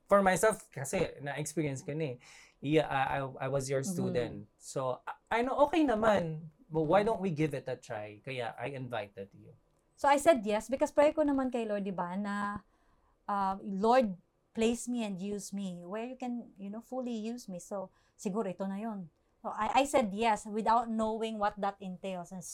for 0.08 0.22
myself, 0.22 0.62
kasi 0.70 1.10
na-experience 1.22 1.82
ko 1.82 1.92
na 1.92 2.14
eh. 2.14 2.16
Yeah, 2.60 2.86
I, 2.92 3.24
I, 3.24 3.46
I 3.46 3.48
was 3.48 3.70
your 3.70 3.82
student. 3.82 4.44
So, 4.60 5.00
I, 5.08 5.40
I 5.40 5.42
know, 5.42 5.56
okay 5.64 5.80
naman. 5.80 6.44
But 6.70 6.86
why 6.86 7.02
don't 7.02 7.20
we 7.20 7.30
give 7.30 7.54
it 7.54 7.64
a 7.66 7.74
try? 7.74 8.20
Kaya 8.22 8.54
I 8.54 8.76
invited 8.76 9.32
you. 9.34 9.50
So 9.96 10.06
I 10.08 10.16
said 10.16 10.46
yes 10.46 10.68
because 10.68 10.92
pray 10.92 11.12
ko 11.12 11.26
naman 11.26 11.50
kay 11.50 11.66
Lord, 11.66 11.84
di 11.84 11.90
ba, 11.90 12.14
na 12.16 12.62
uh, 13.26 13.56
Lord, 13.64 14.14
place 14.54 14.86
me 14.86 15.04
and 15.04 15.18
use 15.18 15.52
me 15.52 15.82
where 15.82 16.04
you 16.04 16.16
can, 16.16 16.46
you 16.58 16.70
know, 16.70 16.82
fully 16.84 17.14
use 17.16 17.48
me. 17.48 17.58
So, 17.58 17.90
siguro 18.18 18.46
ito 18.50 18.66
na 18.68 18.76
yon. 18.76 19.08
So, 19.42 19.50
I, 19.50 19.82
I 19.82 19.84
said 19.84 20.12
yes 20.12 20.44
without 20.44 20.90
knowing 20.90 21.38
what 21.38 21.56
that 21.58 21.76
entails. 21.80 22.30
And 22.30 22.44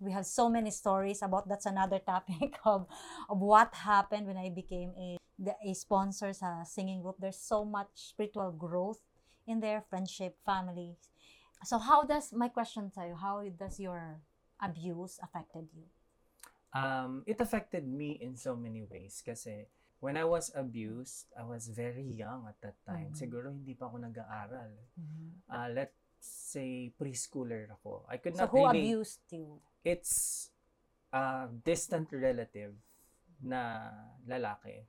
we 0.00 0.12
have 0.12 0.26
so 0.26 0.48
many 0.48 0.70
stories 0.70 1.22
about 1.22 1.48
that's 1.48 1.66
another 1.66 1.98
topic 1.98 2.58
of, 2.64 2.86
of 3.28 3.38
what 3.40 3.74
happened 3.74 4.26
when 4.26 4.36
I 4.36 4.50
became 4.50 4.92
a, 4.98 5.16
the, 5.38 5.54
a 5.64 5.74
sponsor 5.74 6.32
sa 6.32 6.62
singing 6.64 7.02
group. 7.02 7.16
There's 7.18 7.38
so 7.40 7.64
much 7.64 7.88
spiritual 7.94 8.52
growth 8.52 9.00
in 9.46 9.60
there, 9.60 9.84
friendship, 9.88 10.36
family. 10.44 10.96
So, 11.64 11.78
how 11.78 12.04
does, 12.04 12.32
my 12.32 12.48
question 12.48 12.92
sa'yo, 12.92 13.16
how 13.16 13.42
does 13.58 13.80
your 13.80 14.20
abuse 14.60 15.18
affected 15.22 15.68
you? 15.72 15.88
Um, 16.76 17.24
it 17.26 17.40
affected 17.40 17.88
me 17.88 18.18
in 18.20 18.36
so 18.36 18.54
many 18.54 18.84
ways 18.84 19.22
kasi 19.24 19.64
when 20.00 20.16
I 20.16 20.24
was 20.24 20.52
abused, 20.54 21.32
I 21.32 21.44
was 21.44 21.68
very 21.72 22.04
young 22.04 22.44
at 22.44 22.60
that 22.60 22.76
time. 22.84 23.10
Mhm. 23.10 23.16
Siguro 23.16 23.48
hindi 23.48 23.72
pa 23.72 23.88
ako 23.88 23.96
nag-aaral. 24.04 24.72
Uh, 25.48 25.68
let's 25.72 25.96
say 26.26 26.90
preschooler 26.98 27.70
ako. 27.70 28.04
I 28.10 28.18
could 28.18 28.34
So, 28.34 28.44
not 28.44 28.50
who 28.50 28.66
really... 28.66 28.92
abused 28.92 29.22
you? 29.30 29.62
It's 29.86 30.50
a 31.14 31.46
distant 31.62 32.10
relative 32.10 32.74
na 33.40 33.90
lalaki. 34.26 34.82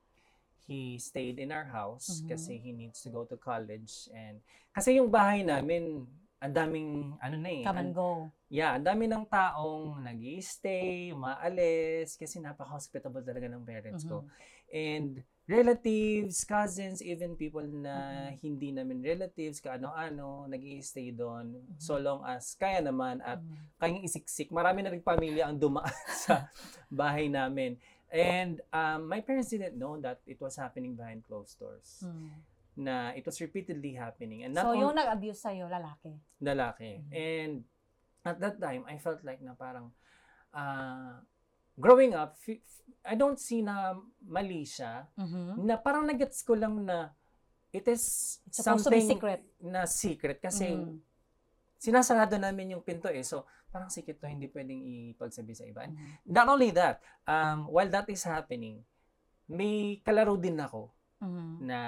He 0.67 0.99
stayed 0.99 1.39
in 1.39 1.53
our 1.55 1.69
house 1.71 2.25
Mhm. 2.25 2.27
kasi 2.27 2.59
he 2.59 2.75
needs 2.75 2.99
to 3.05 3.09
go 3.13 3.23
to 3.23 3.39
college 3.39 4.11
and 4.11 4.43
kasi 4.75 4.99
yung 4.99 5.07
bahay 5.07 5.45
namin 5.45 6.03
ang 6.37 6.53
daming 6.53 7.17
ano 7.17 7.35
na 7.39 7.49
eh. 7.49 7.63
Come 7.65 7.81
and 7.81 7.93
go. 7.95 8.29
Yeah, 8.51 8.77
ang 8.77 8.85
dami 8.85 9.09
ng 9.09 9.25
taong 9.25 10.05
nag 10.05 10.21
stay 10.39 11.09
umaalis, 11.11 12.13
kasi 12.15 12.37
napaka-hospitable 12.39 13.25
talaga 13.25 13.49
ng 13.49 13.65
parents 13.65 14.05
ko. 14.05 14.21
Mhm. 14.23 14.29
And 14.71 15.11
relatives, 15.47 16.43
cousins, 16.43 16.99
even 16.99 17.39
people 17.39 17.63
na 17.63 18.29
hindi 18.43 18.75
namin 18.75 18.99
relatives, 18.99 19.63
kaano-ano, 19.63 20.43
nag 20.45 20.59
stay 20.83 21.09
doon. 21.09 21.55
So 21.79 21.95
long 21.95 22.27
as 22.27 22.51
kaya 22.53 22.83
naman 22.83 23.23
at 23.23 23.39
Mhm. 23.39 23.55
kayang 23.79 24.03
isiksik. 24.03 24.51
Marami 24.51 24.83
na 24.83 24.91
rin 24.91 24.99
pamilya 24.99 25.47
ang 25.47 25.55
dumaan 25.55 25.87
sa 26.27 26.51
bahay 26.91 27.31
namin. 27.31 27.79
And 28.11 28.59
um, 28.71 29.07
my 29.07 29.23
parents 29.23 29.51
didn't 29.51 29.75
know 29.75 29.95
that 30.03 30.19
it 30.27 30.39
was 30.39 30.55
happening 30.55 30.95
behind 30.95 31.23
closed 31.23 31.55
doors. 31.59 32.03
Mm. 32.03 32.31
Na 32.77 32.95
it 33.15 33.23
was 33.23 33.39
repeatedly 33.39 33.95
happening. 33.95 34.43
And 34.43 34.51
not 34.53 34.67
So, 34.67 34.75
yung 34.75 34.95
nag-abuse 34.95 35.39
sa'yo, 35.41 35.71
lalaki. 35.71 36.11
lalaki. 36.43 37.03
Mhm. 37.07 37.11
And 37.11 37.53
at 38.23 38.37
that 38.43 38.59
time, 38.59 38.83
I 38.83 38.99
felt 38.99 39.23
like 39.23 39.39
na 39.39 39.55
parang 39.55 39.95
uh, 40.51 41.19
growing 41.77 42.11
up, 42.11 42.35
I 43.07 43.15
don't 43.15 43.39
see 43.39 43.61
na 43.61 43.95
mali 44.25 44.65
siya. 44.65 45.07
Mhm. 45.15 45.63
Na 45.63 45.77
parang 45.77 46.03
nagets 46.03 46.43
ko 46.43 46.57
lang 46.57 46.83
na 46.83 47.13
it 47.71 47.87
is 47.87 48.37
It's 48.49 48.59
something 48.59 48.99
secret. 48.99 49.45
na 49.61 49.85
secret 49.85 50.41
kasi 50.41 50.75
Mhm. 50.75 50.97
sinasarado 51.77 52.35
namin 52.35 52.73
yung 52.75 52.83
pinto 52.83 53.07
eh. 53.07 53.21
So, 53.23 53.45
parang 53.69 53.87
secret 53.87 54.17
to, 54.17 54.27
hindi 54.27 54.49
pwedeng 54.49 54.81
ipagsabi 55.13 55.53
sa 55.53 55.63
iba. 55.63 55.85
Mhm. 55.85 56.25
not 56.25 56.47
only 56.49 56.73
that, 56.73 56.99
um, 57.23 57.69
while 57.69 57.87
that 57.87 58.09
is 58.09 58.25
happening, 58.25 58.81
may 59.47 60.01
kalaro 60.03 60.35
din 60.35 60.57
ako 60.59 60.91
Mhm. 61.21 61.63
na 61.63 61.79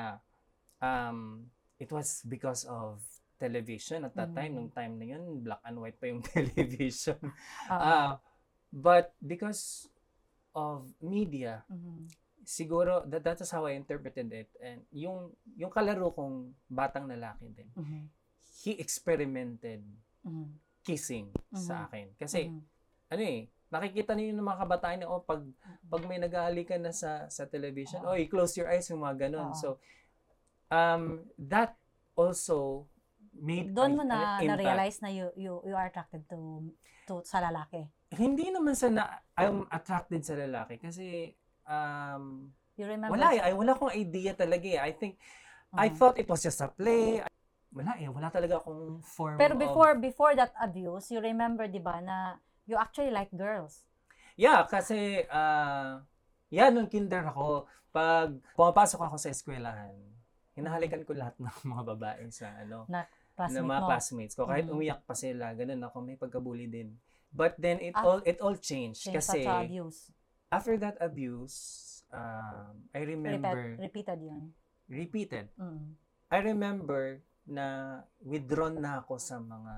um, 0.79 1.43
it 1.75 1.91
was 1.91 2.23
because 2.23 2.63
of 2.63 3.03
television 3.35 4.03
at 4.03 4.15
that 4.15 4.31
time. 4.31 4.51
Mm. 4.51 4.55
Nung 4.55 4.71
time 4.71 4.93
na 4.95 5.05
yun, 5.15 5.23
black 5.39 5.59
and 5.63 5.79
white 5.79 5.95
pa 5.95 6.07
yung 6.07 6.23
television. 6.27 7.19
Ah. 7.67 7.79
Ah, 7.79 8.11
but 8.69 9.13
because 9.21 9.89
of 10.53 10.89
media, 11.01 11.65
Mhm. 11.69 12.09
siguro 12.45 13.05
that 13.05 13.21
that's 13.21 13.45
how 13.53 13.65
I 13.69 13.77
interpreted 13.77 14.33
it. 14.33 14.49
And 14.61 14.81
yung 14.89 15.33
yung 15.53 15.69
kalaro 15.69 16.13
kong 16.13 16.53
batang 16.69 17.05
lalaki 17.05 17.53
din, 17.53 17.69
Mhm. 17.77 18.01
he 18.65 18.71
experimented 18.81 19.85
Mhm. 20.25 20.57
kissing 20.83 21.29
Mhm. 21.53 21.61
sa 21.61 21.85
akin. 21.85 22.13
Kasi 22.17 22.49
Mhm. 22.49 22.61
ano 23.09 23.21
eh, 23.25 23.39
nakikita 23.69 24.17
niyo 24.17 24.33
yung 24.33 24.45
mga 24.45 24.61
kabataan 24.65 24.97
na, 25.01 25.07
oh, 25.09 25.21
pag, 25.21 25.45
pag 25.89 26.03
may 26.09 26.17
nag-aalikan 26.17 26.81
na 26.81 26.93
sa, 26.93 27.29
sa 27.29 27.45
television, 27.45 28.01
Oo. 28.01 28.13
oh, 28.13 28.25
close 28.29 28.57
your 28.57 28.69
eyes, 28.69 28.89
yung 28.89 29.05
mga 29.05 29.29
ganun. 29.29 29.53
Oo. 29.53 29.57
So, 29.57 29.67
um, 30.73 31.25
that 31.37 31.77
also 32.17 32.89
made 33.33 33.71
Doon 33.73 33.97
mo 33.97 34.03
na 34.03 34.41
na-realize 34.41 35.01
na 35.05 35.09
you, 35.13 35.29
you, 35.37 35.61
you 35.65 35.75
are 35.77 35.89
attracted 35.89 36.25
to, 36.29 36.65
to 37.05 37.21
sa 37.25 37.41
lalaki. 37.41 37.85
Hindi 38.09 38.49
naman 38.49 38.73
sa 38.73 38.89
na, 38.89 39.05
I'm 39.37 39.69
attracted 39.69 40.25
sa 40.25 40.33
lalaki 40.33 40.81
kasi 40.81 41.37
um, 41.69 42.49
You 42.75 42.87
remember? 42.89 43.13
wala 43.13 43.37
eh, 43.37 43.53
wala 43.53 43.77
akong 43.77 43.93
idea 43.93 44.33
talaga 44.33 44.65
eh. 44.65 44.81
I 44.81 44.91
think, 44.97 45.21
I 45.77 45.89
Mhm. 45.89 45.97
thought 45.97 46.17
it 46.17 46.25
was 46.29 46.41
just 46.41 46.59
a 46.65 46.69
play. 46.73 47.21
Wala 47.69 47.93
eh, 48.01 48.09
wala 48.09 48.33
talaga 48.33 48.57
akong 48.57 49.05
form 49.05 49.37
Pero 49.37 49.53
of- 49.53 49.61
before 49.61 49.93
before 50.01 50.33
that 50.35 50.53
abuse, 50.57 51.13
you 51.13 51.21
remember, 51.21 51.69
di 51.69 51.77
ba, 51.79 52.01
na 52.01 52.41
you 52.65 52.75
actually 52.81 53.13
like 53.13 53.29
girls. 53.31 53.85
Yeah, 54.39 54.63
kasi, 54.65 55.27
ah, 55.29 56.01
yeah, 56.49 56.69
nung 56.71 56.87
kinder 56.89 57.23
ako, 57.27 57.67
pag 57.91 58.29
pumapasok 58.55 58.99
ako 59.05 59.15
sa 59.19 59.29
eskwelahan, 59.33 59.93
hinahalikan 60.55 61.03
ko 61.03 61.11
lahat 61.17 61.35
ng 61.41 61.49
mga 61.67 61.83
babae 61.95 62.23
sa 62.31 62.47
ano, 62.63 62.87
Ng 63.39 63.55
classmate 63.55 63.71
mga 63.71 63.79
mo. 63.79 63.87
classmates 63.87 64.33
ko. 64.35 64.43
Kahit 64.43 64.67
Mhm. 64.67 64.75
umiyak 64.75 65.01
pa 65.07 65.15
sila, 65.15 65.55
ganun 65.55 65.79
ako, 65.79 65.97
may 66.03 66.19
pagkabuli 66.19 66.67
din. 66.67 66.99
But 67.29 67.55
then 67.55 67.79
it 67.79 67.95
Ah, 67.95 68.03
all 68.03 68.19
it 68.25 68.41
all 68.43 68.57
changed 68.57 69.05
Change 69.05 69.15
kasi 69.15 69.45
abuse. 69.45 70.11
after 70.49 70.75
that 70.75 70.97
abuse, 70.99 71.55
um, 72.09 72.89
I 72.91 73.05
remember 73.05 73.77
Repeat, 73.77 74.03
repeated 74.03 74.19
yun. 74.19 74.43
repeated. 74.89 75.45
Mm. 75.55 75.93
I 76.27 76.39
remember 76.41 77.21
na 77.45 77.65
withdrawn 78.19 78.77
na 78.77 78.99
ako 78.99 79.17
sa 79.17 79.37
mga 79.37 79.73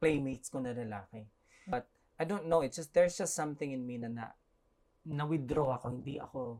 playmates 0.00 0.48
ko 0.48 0.58
na 0.58 0.72
lalaki. 0.72 1.28
But 1.64 1.86
I 2.16 2.24
don't 2.24 2.48
know, 2.48 2.60
it's 2.60 2.76
just 2.76 2.92
there's 2.92 3.14
just 3.14 3.32
something 3.32 3.70
in 3.70 3.84
me 3.84 3.96
na 3.96 4.08
na, 4.08 4.24
na 5.04 5.24
withdraw 5.24 5.76
ako, 5.76 5.86
hindi 5.92 6.16
ako 6.16 6.58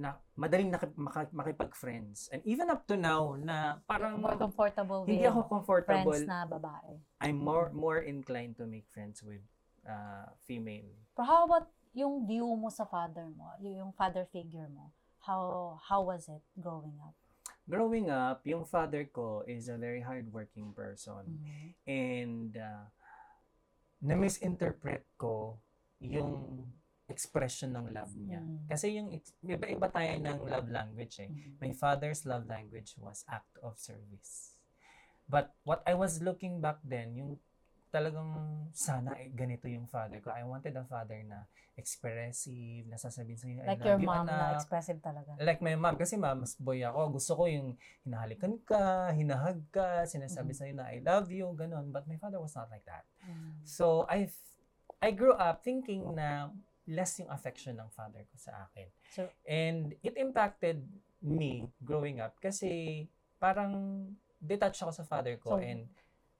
na 0.00 0.16
madaling 0.34 0.72
nakip, 0.72 0.96
maka- 0.96 1.28
makipag-friends. 1.30 2.32
And 2.32 2.40
even 2.48 2.72
up 2.72 2.88
to 2.88 2.96
now 2.96 3.36
na 3.36 3.76
parang 3.84 4.16
More 4.16 4.40
comfortable 4.40 5.04
hindi 5.04 5.28
ako 5.28 5.44
comfortable. 5.44 6.16
friends 6.16 6.24
na 6.24 6.48
babae. 6.48 6.96
I'm 7.20 7.36
more 7.36 7.68
more 7.70 8.00
inclined 8.00 8.56
to 8.56 8.64
make 8.64 8.88
friends 8.88 9.20
with 9.20 9.44
uh, 9.84 10.32
female. 10.48 10.88
Pero 11.12 11.24
how 11.28 11.40
about 11.44 11.68
yung 11.92 12.24
view 12.24 12.48
mo 12.56 12.72
sa 12.72 12.88
father 12.88 13.28
mo, 13.28 13.52
yung 13.60 13.92
father 13.92 14.24
figure 14.32 14.72
mo? 14.72 14.88
How 15.20 15.76
how 15.84 16.00
was 16.08 16.32
it 16.32 16.40
growing 16.56 16.96
up? 17.04 17.12
Growing 17.68 18.08
up, 18.08 18.40
yung 18.42 18.64
father 18.64 19.04
ko 19.04 19.44
is 19.44 19.68
a 19.68 19.76
very 19.76 20.00
hardworking 20.00 20.72
person. 20.72 21.22
Mhm. 21.28 21.66
And 21.84 22.50
uh, 22.56 22.88
na-misinterpret 24.00 25.04
ko 25.20 25.60
yung 26.00 26.64
expression 27.10 27.74
ng 27.74 27.90
love 27.90 28.14
niya. 28.16 28.40
Mm. 28.40 28.64
Kasi 28.70 28.86
yung 28.96 29.08
iba-iba 29.42 29.90
tayo 29.90 30.14
ng 30.16 30.38
love 30.46 30.68
language 30.70 31.26
eh. 31.26 31.30
Mhm. 31.30 31.58
My 31.58 31.72
father's 31.74 32.22
love 32.24 32.46
language 32.46 32.94
was 32.96 33.26
act 33.26 33.50
of 33.60 33.76
service. 33.76 34.54
But 35.26 35.54
what 35.62 35.82
I 35.86 35.94
was 35.94 36.18
looking 36.22 36.58
back 36.58 36.82
then, 36.82 37.14
yung 37.14 37.30
talagang 37.90 38.30
sana 38.70 39.18
eh, 39.18 39.30
ganito 39.34 39.66
yung 39.66 39.90
father 39.90 40.22
ko. 40.22 40.30
I 40.30 40.46
wanted 40.46 40.78
a 40.78 40.86
father 40.86 41.18
na 41.26 41.46
expressive, 41.74 42.86
na 42.86 42.94
sasabihin 42.94 43.38
sa'yo, 43.38 43.54
I 43.62 43.74
Like 43.74 43.82
love 43.82 43.88
your 43.90 43.98
you, 43.98 44.06
mom 44.06 44.26
na 44.30 44.54
anak. 44.54 44.62
expressive 44.62 44.98
talaga. 45.02 45.34
Like 45.42 45.58
my 45.58 45.74
mom, 45.74 45.98
kasi 45.98 46.14
mama's 46.14 46.54
boy 46.54 46.82
ako. 46.86 47.18
Gusto 47.18 47.32
ko 47.34 47.42
yung 47.50 47.74
hinahalikan 48.06 48.54
ka, 48.62 49.10
hinahag 49.10 49.58
ka, 49.74 50.06
sinasabi 50.06 50.54
Mhm. 50.54 50.58
sa'yo 50.58 50.72
na 50.78 50.86
I 50.86 50.98
love 51.02 51.34
you, 51.34 51.50
ganun. 51.58 51.90
But 51.90 52.06
my 52.06 52.14
father 52.18 52.38
was 52.38 52.54
not 52.54 52.70
like 52.70 52.86
that. 52.86 53.02
Mm. 53.26 53.58
So, 53.66 54.06
I 54.06 54.30
I 55.00 55.10
grew 55.10 55.32
up 55.34 55.64
thinking 55.64 56.14
na 56.14 56.52
less 56.90 57.22
yung 57.22 57.30
affection 57.30 57.78
ng 57.78 57.86
father 57.94 58.26
ko 58.26 58.34
sa 58.34 58.66
akin. 58.66 58.88
So, 59.14 59.30
And 59.46 59.94
it 60.02 60.18
impacted 60.18 60.82
me 61.22 61.70
growing 61.78 62.18
up 62.18 62.34
kasi 62.42 63.06
parang 63.38 64.04
detached 64.42 64.82
ako 64.82 64.92
sa 64.92 65.06
father 65.06 65.38
ko 65.38 65.54
So, 65.54 65.62
and 65.62 65.86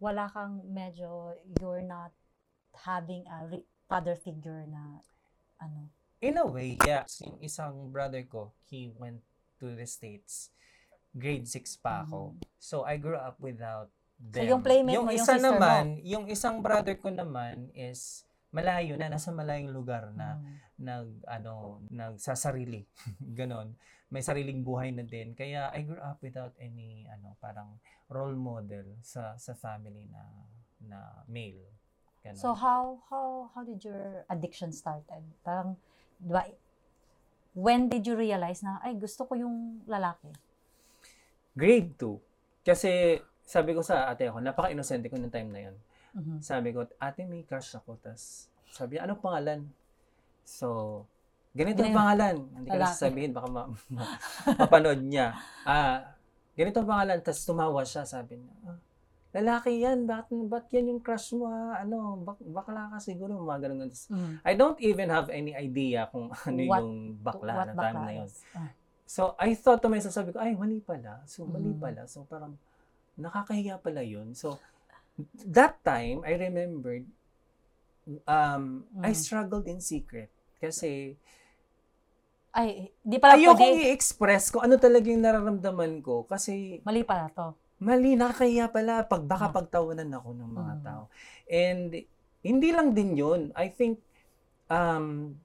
wala 0.03 0.27
kang 0.33 0.67
medyo, 0.67 1.39
you're 1.63 1.87
not 1.87 2.11
having 2.83 3.23
a 3.31 3.47
re- 3.47 3.69
father 3.87 4.19
figure 4.19 4.67
na 4.67 5.05
ano. 5.63 5.93
in 6.21 6.37
a 6.37 6.45
way, 6.45 6.77
yeah. 6.85 7.05
Yung 7.25 7.41
isang 7.41 7.89
brother 7.89 8.21
ko, 8.29 8.53
he 8.69 8.93
went 9.01 9.25
to 9.57 9.73
the 9.73 9.89
States. 9.89 10.53
Grade 11.17 11.49
6 11.49 11.81
pa 11.81 12.05
ako. 12.05 12.37
So, 12.61 12.85
I 12.85 13.01
grew 13.01 13.17
up 13.17 13.41
without 13.41 13.89
them. 14.21 14.45
Mm-hmm. 14.45 14.53
yung 14.53 14.63
playmate 14.63 14.95
yung 14.95 15.07
mo, 15.09 15.11
yung 15.11 15.17
isa 15.17 15.33
sister 15.37 15.41
mo. 15.41 15.57
naman, 15.57 15.85
yung 16.05 16.25
isang 16.29 16.57
brother 16.61 16.95
ko 17.01 17.09
naman 17.09 17.73
is 17.73 18.29
malayo 18.51 18.99
na, 18.99 19.07
nasa 19.11 19.31
malayong 19.31 19.71
lugar 19.71 20.11
na 20.15 20.39
Mm. 20.39 20.55
nag 20.81 21.09
ano 21.29 21.85
nagsasarili 21.93 22.83
ganon 23.39 23.77
may 24.11 24.25
sariling 24.25 24.67
buhay 24.67 24.91
na 24.91 25.07
din 25.07 25.39
kaya 25.39 25.71
I 25.71 25.87
grew 25.87 26.01
up 26.03 26.19
without 26.19 26.51
any 26.59 27.07
ano 27.07 27.39
parang 27.39 27.79
role 28.11 28.35
model 28.35 28.99
sa 29.07 29.39
sa 29.39 29.55
family 29.55 30.11
na 30.11 30.23
na 30.83 30.99
male 31.31 31.71
ganon. 32.27 32.43
So 32.43 32.57
how 32.59 32.99
how 33.07 33.55
how 33.55 33.63
did 33.63 33.87
your 33.87 34.27
addiction 34.27 34.75
started? 34.75 35.23
Parang 35.47 35.79
di 36.19 36.33
ba, 36.35 36.43
when 37.55 37.87
did 37.87 38.03
you 38.03 38.19
realize 38.19 38.67
na 38.67 38.83
ay 38.83 38.99
gusto 38.99 39.25
ko 39.31 39.39
yung 39.39 39.87
lalaki? 39.87 40.33
grade 41.55 41.95
2 41.99 42.67
kasi 42.67 43.19
sabi 43.43 43.75
ko 43.75 43.83
sa 43.83 44.07
ate 44.11 44.31
ako 44.31 44.39
napaka-inosente 44.39 45.11
ko 45.11 45.19
ng 45.19 45.35
time 45.35 45.51
na 45.51 45.61
yon 45.71 45.77
Mhm. 46.13 46.41
sabi 46.41 46.69
ko 46.71 46.83
ate 46.99 47.23
may 47.23 47.43
crush 47.43 47.73
ako 47.73 47.95
tas 47.97 48.47
sabi 48.69 48.97
niya 48.97 49.05
anong 49.05 49.21
pangalan 49.21 49.61
so 50.43 51.03
ganito 51.51 51.81
ang 51.81 51.89
Ganun. 51.89 51.99
pangalan 51.99 52.37
hindi 52.53 52.69
ko 52.69 52.77
na 52.77 52.87
sasabihin 52.89 53.31
baka 53.31 53.49
ma- 53.49 53.69
ma- 53.89 54.19
mapanood 54.57 55.01
niya 55.01 55.35
ah 55.63 56.15
ganito 56.53 56.79
ang 56.79 56.89
pangalan 56.89 57.19
tas 57.19 57.41
tumawa 57.41 57.83
siya 57.83 58.03
sabi 58.05 58.37
niya 58.37 58.55
ah, 58.67 58.79
lalaki 59.31 59.79
yan 59.79 60.05
bakit 60.05 60.35
ba't 60.45 60.67
yan 60.69 60.91
yung 60.91 61.01
crush 61.01 61.31
mo 61.33 61.47
ha? 61.47 61.79
ano 61.81 62.19
bak 62.19 62.39
bakla 62.45 62.91
ka 62.91 62.99
siguro 62.99 63.39
mga 63.39 63.63
ganun 63.65 63.87
Tas, 63.87 64.11
Mm. 64.11 64.35
I 64.43 64.53
don't 64.53 64.79
even 64.81 65.07
have 65.09 65.31
any 65.31 65.53
idea 65.53 66.07
kung 66.07 66.31
ano 66.41 66.59
What- 66.65 66.83
yung 66.83 66.91
bakla 67.21 67.53
What 67.53 67.67
na 67.67 67.73
time 67.73 67.95
bakla 67.95 68.03
na 68.03 68.13
yun? 68.13 68.29
Ah. 68.53 68.71
So, 69.11 69.35
I 69.37 69.55
thought 69.55 69.83
to 69.83 69.91
myself, 69.91 70.15
sabi 70.15 70.31
ko, 70.31 70.39
ay, 70.39 70.55
mali 70.55 70.79
pala. 70.79 71.19
So, 71.27 71.43
mali 71.43 71.67
Mm. 71.69 71.83
pala. 71.83 72.07
So, 72.07 72.23
parang, 72.25 72.55
nakakahiya 73.17 73.75
pala 73.77 74.07
yun. 74.07 74.33
So, 74.33 74.55
that 75.35 75.81
time, 75.83 76.23
I 76.25 76.35
remembered, 76.37 77.07
um, 78.27 78.85
I 79.03 79.13
Mm. 79.13 79.21
struggled 79.21 79.67
in 79.67 79.81
secret. 79.81 80.31
Kasi, 80.61 81.17
Ay, 82.51 82.91
di 83.07 83.23
pala 83.23 83.39
ayoko 83.39 83.63
pwede. 83.63 83.95
i-express 83.95 84.51
ko 84.51 84.59
ano 84.59 84.75
talaga 84.75 85.07
yung 85.07 85.23
nararamdaman 85.23 86.03
ko. 86.03 86.27
Kasi, 86.27 86.83
Mali 86.83 87.07
pala 87.07 87.31
to. 87.31 87.55
mali, 87.81 88.19
nakakahiya 88.19 88.69
pala. 88.69 89.07
Pag 89.07 89.25
baka 89.25 89.49
Mm. 89.49 89.55
pagtawanan 89.55 90.11
ako 90.13 90.29
ng 90.37 90.51
mga 90.53 90.75
Mm. 90.77 90.85
tao. 90.85 91.03
And, 91.49 91.91
hindi 92.43 92.69
lang 92.73 92.93
din 92.93 93.15
yun. 93.17 93.43
I 93.55 93.71
think, 93.71 94.01
um, 94.69 95.37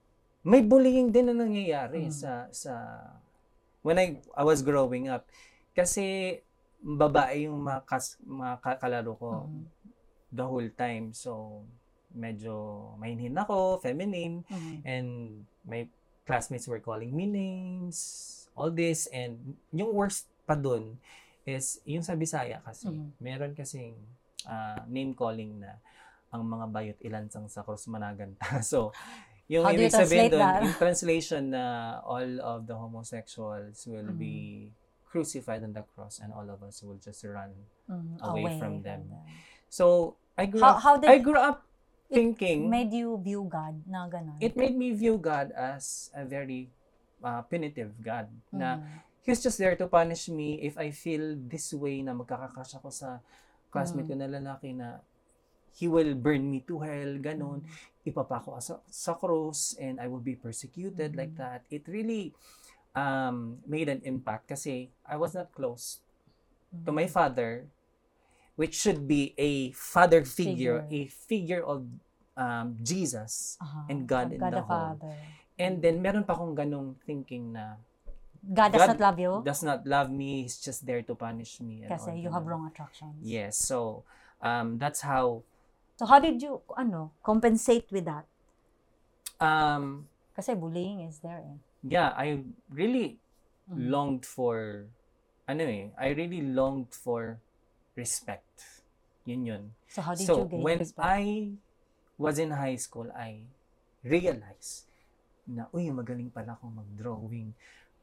may 0.45 0.61
bullying 0.65 1.13
din 1.13 1.29
na 1.29 1.35
nangyayari 1.37 2.09
Mm. 2.09 2.13
sa, 2.13 2.31
sa, 2.51 2.73
when 3.85 4.01
I, 4.01 4.19
I 4.35 4.43
was 4.43 4.65
growing 4.65 5.07
up. 5.07 5.29
Kasi, 5.77 6.39
babae 6.85 7.49
yung 7.49 7.65
mga, 7.65 7.81
kas, 7.83 8.21
mga 8.21 8.61
ka- 8.61 8.79
kalaro 8.79 9.17
ko 9.17 9.49
Mhm. 9.49 9.63
the 10.29 10.45
whole 10.45 10.69
time. 10.71 11.09
So, 11.11 11.65
medyo 12.13 12.53
mahinhin 12.95 13.33
ako, 13.33 13.81
feminine, 13.81 14.45
Mhm. 14.45 14.75
and 14.85 15.07
my 15.63 15.89
classmates 16.23 16.69
were 16.69 16.79
calling 16.79 17.09
me 17.09 17.25
names, 17.25 17.97
all 18.53 18.69
this, 18.69 19.09
and 19.09 19.35
yung 19.69 19.89
worst 19.91 20.29
pa 20.45 20.53
dun 20.53 21.01
is 21.43 21.81
yung 21.83 22.01
sa 22.01 22.13
Bisaya 22.13 22.61
kasi. 22.61 22.87
Mhm. 22.87 23.09
Meron 23.17 23.53
kasing 23.53 23.97
ah, 24.45 24.85
name 24.85 25.17
calling 25.17 25.57
na 25.57 25.81
ang 26.29 26.45
mga 26.45 26.65
bayot 26.69 26.99
ilansang 27.01 27.49
sa 27.49 27.65
krus 27.65 27.89
managanta. 27.89 28.45
so, 28.61 28.93
yung 29.47 29.65
How 29.65 29.73
do 29.73 29.81
you 29.81 29.89
ibig 29.89 29.97
sabihin 29.97 30.29
that? 30.37 30.61
yung 30.61 30.77
translation 30.77 31.49
na 31.49 31.63
all 32.01 32.29
of 32.39 32.65
the 32.65 32.77
homosexuals 32.77 33.85
will 33.85 34.05
Mhm. 34.05 34.21
be 34.21 34.35
crucified 35.15 35.63
on 35.63 35.71
the 35.71 35.87
cross 35.95 36.19
and 36.19 36.35
all 36.35 36.43
of 36.43 36.59
us 36.59 36.83
will 36.83 36.99
just 36.99 37.23
run. 37.23 37.55
Mhm. 37.87 38.19
away 38.19 38.59
from 38.59 38.83
them. 38.83 39.07
So, 39.71 40.17
I 40.35 40.49
grew 40.49 40.59
How, 40.59 40.75
up, 40.75 40.81
how 40.83 40.93
did 40.99 41.07
I 41.07 41.17
grew 41.23 41.37
up 41.39 41.63
it 42.09 42.17
thinking, 42.17 42.65
made 42.67 42.91
you 42.91 43.15
view 43.21 43.45
God 43.47 43.79
na 43.87 44.09
ganun? 44.09 44.35
it 44.41 44.57
made 44.57 44.75
me 44.75 44.91
view 44.91 45.15
God 45.15 45.55
as 45.55 46.11
a 46.11 46.25
very 46.27 46.67
uh, 47.23 47.41
punitive 47.47 47.95
God. 48.03 48.27
Na 48.51 48.77
Mhm. 48.77 49.01
He's 49.25 49.41
just 49.41 49.57
there 49.57 49.73
to 49.73 49.89
punish 49.89 50.29
me 50.29 50.61
if 50.61 50.77
I 50.77 50.93
feel 50.93 51.33
this 51.33 51.73
way 51.73 52.05
na 52.05 52.13
magkakakas 52.13 52.77
ako 52.77 52.93
sa 52.93 53.17
classmate 53.73 54.05
Mm. 54.05 54.11
ko 54.13 54.13
na 54.21 54.27
lalaki 54.29 54.69
na 54.77 55.01
he 55.73 55.89
will 55.89 56.13
burn 56.13 56.45
me 56.45 56.61
to 56.61 56.77
hell, 56.85 57.17
ganon. 57.17 57.65
Mm. 57.65 58.05
Ipapako 58.05 58.53
ako 58.53 58.61
sa, 58.61 58.75
sa 58.85 59.17
cross 59.17 59.73
and 59.81 59.97
I 59.97 60.05
will 60.05 60.21
be 60.21 60.37
persecuted 60.37 61.17
like 61.17 61.33
Mm. 61.33 61.41
that. 61.41 61.61
It 61.73 61.89
really 61.89 62.37
um, 62.95 63.59
made 63.67 63.91
an 63.91 64.01
impact 64.03 64.47
kasi 64.49 64.89
I 65.05 65.19
was 65.19 65.35
not 65.35 65.51
close 65.51 65.99
to 66.85 66.91
my 66.91 67.07
father, 67.07 67.67
which 68.55 68.75
should 68.75 69.07
be 69.07 69.35
a 69.37 69.71
father 69.75 70.23
figure, 70.23 70.87
Figure. 70.87 70.95
a 70.95 71.01
figure 71.11 71.63
of 71.63 71.83
um, 72.35 72.75
Jesus. 72.81 73.55
Aha. 73.61 73.87
and 73.91 74.07
God 74.07 74.31
in 74.31 74.39
God 74.39 74.55
the 74.55 74.59
the 74.59 74.65
whole. 74.65 74.95
Father. 74.99 75.15
And 75.55 75.79
then, 75.79 76.03
meron 76.03 76.27
pa 76.27 76.35
akong 76.35 76.51
ganong 76.51 76.99
thinking 77.07 77.55
na 77.55 77.79
God 78.43 78.75
does 78.75 78.83
God 78.83 78.91
not 78.95 78.99
love 78.99 79.17
you 79.19 79.33
does 79.39 79.63
not 79.63 79.87
love 79.87 80.11
me, 80.11 80.43
He's 80.43 80.59
just 80.59 80.83
there 80.85 80.99
to 81.01 81.15
punish 81.15 81.63
me. 81.63 81.87
and 81.87 81.91
kasi 81.95 82.11
you 82.19 82.27
have 82.31 82.43
wrong 82.43 82.67
attractions. 82.67 83.15
Yes, 83.23 83.55
so 83.55 84.03
um, 84.43 84.75
that's 84.77 84.99
how, 85.01 85.43
So 85.95 86.03
how 86.03 86.19
did 86.19 86.43
you 86.43 86.59
ano 86.75 87.15
compensate 87.23 87.87
with 87.87 88.03
that? 88.03 88.27
um, 89.39 90.07
Kasi 90.35 90.51
bullying 90.53 91.07
is 91.07 91.23
there 91.23 91.39
eh. 91.39 91.57
Yeah, 91.85 92.09
I 92.17 92.41
really 92.73 93.21
Mm. 93.65 93.89
longed 93.89 94.23
for, 94.29 94.85
ano 95.49 95.61
eh, 95.65 95.89
I 95.97 96.13
really 96.13 96.41
longed 96.45 96.93
for 96.93 97.41
respect. 97.97 98.85
Yun 99.25 99.41
yun. 99.41 99.63
So 99.89 100.05
how 100.05 100.13
did 100.13 100.29
so, 100.29 100.45
you 100.45 100.53
gain 100.53 100.61
when 100.61 100.79
respect? 100.85 101.01
I 101.01 101.49
was 102.21 102.37
in 102.37 102.53
high 102.53 102.77
school, 102.77 103.09
I 103.09 103.41
realized 104.05 104.85
na, 105.49 105.65
uy, 105.73 105.89
magaling 105.89 106.29
pala 106.29 106.53
akong 106.57 106.77
mag-drawing. 106.77 107.53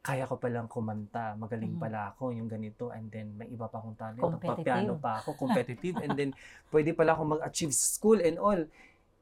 Kaya 0.03 0.27
ko 0.27 0.35
palang 0.35 0.67
kumanta. 0.67 1.31
Magaling 1.39 1.75
Mhm. 1.75 1.79
pala 1.79 2.11
ako 2.11 2.35
yung 2.35 2.51
ganito. 2.51 2.91
And 2.91 3.07
then, 3.07 3.39
may 3.39 3.47
iba 3.47 3.71
pa 3.71 3.79
akong 3.79 3.95
talent. 3.95 4.19
Competitive. 4.19 4.67
Papiano 4.67 4.99
pa 4.99 5.23
ako. 5.23 5.29
Competitive. 5.39 5.95
and 6.03 6.11
then, 6.19 6.31
pwede 6.75 6.91
pala 6.91 7.15
akong 7.15 7.39
mag-achieve 7.39 7.71
school 7.71 8.19
and 8.19 8.35
all. 8.35 8.67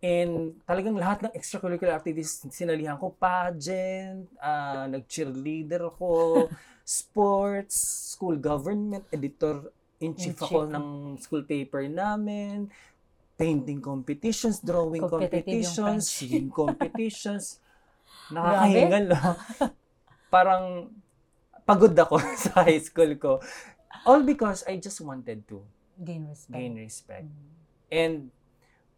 And 0.01 0.57
talagang 0.65 0.97
lahat 0.97 1.29
ng 1.29 1.33
extracurricular 1.37 1.93
activities 1.93 2.41
sinalihan 2.49 2.97
ko. 2.97 3.13
Pageant, 3.13 4.25
ah, 4.41 4.89
nag-cheerleader 4.89 5.93
ako, 5.93 6.49
sports, 6.81 7.77
school 8.17 8.41
government, 8.41 9.05
editor-in-chief 9.13 10.41
ako 10.41 10.65
ng 10.65 10.85
school 11.21 11.45
paper 11.45 11.85
namin, 11.85 12.65
painting 13.37 13.77
competitions, 13.77 14.57
drawing 14.65 15.05
competitions, 15.05 16.09
singing 16.09 16.49
competitions. 16.65 17.61
Nakakahingal, 18.33 19.03
no? 19.13 19.21
Parang 20.33 20.89
pagod 21.61 21.93
ako 21.93 22.17
sa 22.43 22.65
high 22.65 22.81
school 22.81 23.13
ko. 23.21 23.37
All 24.09 24.25
because 24.25 24.65
I 24.65 24.81
just 24.81 24.97
wanted 25.05 25.45
to 25.45 25.61
gain 26.01 26.25
respect. 26.25 26.57
gain 26.57 26.73
respect. 26.73 27.27
Mm. 27.29 27.49
And 27.91 28.15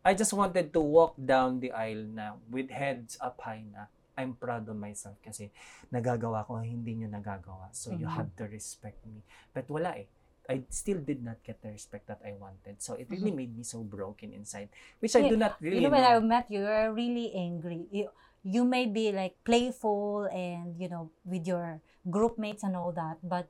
I 0.04 0.14
just 0.14 0.34
wanted 0.36 0.74
to 0.76 0.82
walk 0.84 1.16
down 1.16 1.60
the 1.64 1.72
aisle 1.72 2.04
na 2.12 2.36
with 2.52 2.70
heads 2.70 3.16
up 3.24 3.40
high 3.40 3.64
na 3.72 3.88
I'm 4.14 4.36
proud 4.38 4.70
of 4.70 4.78
myself 4.78 5.18
kasi 5.26 5.50
nagagawa 5.90 6.46
ko 6.46 6.62
hindi 6.62 6.94
nyo 7.02 7.10
nagagawa. 7.10 7.72
So 7.74 7.90
you 7.90 8.06
Mhm. 8.06 8.16
have 8.20 8.30
to 8.38 8.46
respect 8.46 9.00
me. 9.08 9.24
But 9.56 9.66
wala 9.72 9.96
eh. 9.98 10.08
I 10.44 10.60
still 10.68 11.00
did 11.00 11.24
not 11.24 11.40
get 11.40 11.64
the 11.64 11.72
respect 11.72 12.04
that 12.12 12.20
I 12.20 12.36
wanted. 12.36 12.84
So 12.84 13.00
it 13.00 13.08
really 13.08 13.32
made 13.32 13.56
me 13.56 13.64
so 13.64 13.80
broken 13.80 14.36
inside. 14.36 14.68
Which 15.00 15.16
I 15.16 15.24
do 15.24 15.40
not 15.40 15.56
really 15.64 15.88
Mm-hmm. 15.88 15.88
you 15.88 15.88
know, 15.88 15.96
when 15.96 16.04
I 16.04 16.20
know. 16.20 16.28
met 16.28 16.46
you, 16.52 16.68
you're 16.68 16.92
really 16.92 17.32
angry. 17.32 17.88
You, 17.90 18.12
you 18.44 18.68
may 18.68 18.86
be 18.86 19.16
like 19.16 19.40
playful 19.48 20.28
and 20.28 20.76
you 20.76 20.92
know 20.92 21.16
with 21.24 21.48
your 21.48 21.80
group 22.12 22.36
mates 22.36 22.60
and 22.68 22.76
all 22.76 22.92
that, 22.92 23.24
but 23.24 23.48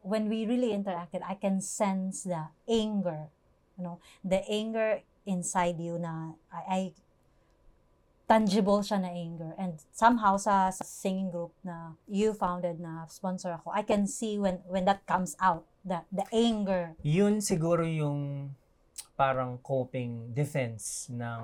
when 0.00 0.28
we 0.32 0.46
really 0.48 0.72
interacted, 0.72 1.20
I 1.26 1.34
can 1.36 1.60
sense 1.60 2.24
the 2.24 2.48
anger. 2.64 3.28
You 3.76 3.84
know, 3.84 3.96
the 4.24 4.40
anger 4.48 5.04
inside 5.28 5.76
you 5.76 6.00
na 6.00 6.32
I, 6.48 6.62
I 6.64 6.80
tangible 8.28 8.84
siya 8.84 9.00
na 9.00 9.08
anger. 9.12 9.56
And 9.56 9.80
somehow 9.92 10.36
sa, 10.36 10.68
sa 10.68 10.84
singing 10.84 11.32
group 11.32 11.56
na 11.64 11.96
you 12.04 12.36
founded 12.36 12.80
na 12.80 13.08
sponsor 13.08 13.56
ako, 13.56 13.72
I 13.72 13.84
can 13.84 14.04
see 14.08 14.36
when 14.36 14.60
when 14.68 14.84
that 14.88 15.04
comes 15.08 15.36
out, 15.40 15.64
the 15.84 16.04
the 16.12 16.28
anger. 16.32 16.96
Yun 17.00 17.40
siguro 17.40 17.88
yung 17.88 18.52
parang 19.16 19.58
coping 19.64 20.30
defense 20.36 21.08
ng 21.10 21.42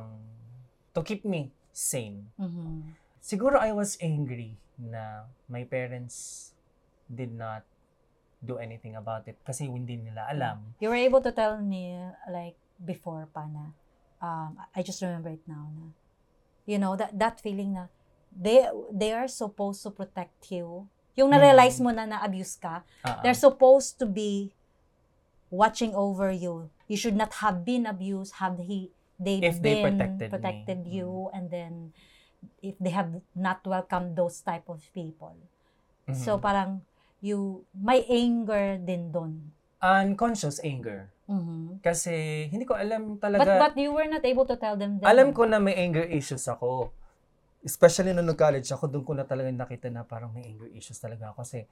to 0.95 1.01
keep 1.03 1.25
me 1.25 1.51
sane. 1.73 2.31
Mhm. 2.37 2.95
Siguro 3.19 3.57
I 3.59 3.73
was 3.73 3.97
angry 3.99 4.55
na 4.77 5.25
my 5.49 5.65
parents 5.65 6.53
did 7.09 7.33
not 7.33 7.65
do 8.45 8.61
anything 8.61 8.93
about 8.93 9.25
it 9.25 9.41
kasi 9.41 9.65
hindi 9.65 9.97
nila 9.97 10.29
alam. 10.29 10.77
You 10.79 10.93
were 10.93 11.01
able 11.01 11.25
to 11.25 11.33
tell 11.33 11.57
me 11.65 11.97
like 12.29 12.61
before 12.81 13.29
pa 13.33 13.47
na 13.47 13.71
um, 14.21 14.57
I 14.75 14.83
just 14.83 15.01
remember 15.03 15.31
it 15.31 15.43
now 15.47 15.71
na 15.75 15.93
you 16.67 16.79
know 16.81 16.97
that 16.97 17.13
that 17.19 17.39
feeling 17.41 17.75
na 17.77 17.87
they 18.35 18.67
they 18.91 19.13
are 19.15 19.29
supposed 19.31 19.83
to 19.87 19.91
protect 19.95 20.51
you. 20.51 20.91
Yung 21.15 21.31
na-realize 21.31 21.79
mo 21.79 21.95
na 21.95 22.03
na-abuse 22.11 22.59
ka, 22.59 22.83
ah. 23.07 23.23
they're 23.23 23.39
supposed 23.39 24.03
to 24.03 24.07
be 24.11 24.51
watching 25.47 25.95
over 25.95 26.35
you. 26.35 26.67
You 26.91 26.99
should 26.99 27.15
not 27.15 27.39
have 27.39 27.63
been 27.63 27.87
abused, 27.87 28.43
have 28.43 28.59
he 28.59 28.91
they've 29.15 29.39
If 29.47 29.63
they 29.63 29.79
been 29.79 29.95
protected 29.95 30.27
me. 30.27 30.33
protected 30.35 30.81
you 30.91 31.31
and 31.31 31.47
then 31.55 31.95
if 32.59 32.75
they 32.83 32.91
have 32.91 33.23
not 33.39 33.63
welcomed 33.63 34.19
those 34.19 34.43
type 34.43 34.67
of 34.67 34.83
people. 34.91 35.39
So 36.11 36.35
Mhm. 36.37 36.43
parang 36.43 36.71
you 37.23 37.63
may 37.71 38.03
anger 38.11 38.75
din 38.83 39.15
doon. 39.15 39.55
unconscious 39.79 40.59
anger. 40.67 41.14
Mhm. 41.25 41.81
Kasi 41.81 42.47
hindi 42.53 42.69
ko 42.69 42.77
alam 42.77 43.17
But 43.17 43.25
talaga. 43.25 43.51
but 43.71 43.75
you 43.81 43.93
were 43.93 44.09
not 44.09 44.25
able 44.25 44.45
to 44.45 44.57
tell 44.61 44.77
them 44.77 45.01
then. 45.01 45.09
alam 45.09 45.33
ko 45.33 45.49
na 45.49 45.57
may 45.57 45.73
anger 45.75 46.05
issues 46.05 46.45
ako. 46.45 46.93
Especially 47.65 48.13
nung 48.13 48.29
nag-college 48.29 48.69
ako, 48.69 48.93
doon 48.93 49.05
ko 49.09 49.13
na 49.17 49.25
talaga 49.25 49.49
nakita 49.49 49.89
na 49.89 50.05
parang 50.05 50.29
may 50.37 50.45
anger 50.45 50.69
issues 50.77 51.01
talaga 51.01 51.33
ako. 51.33 51.41
Kasi 51.41 51.65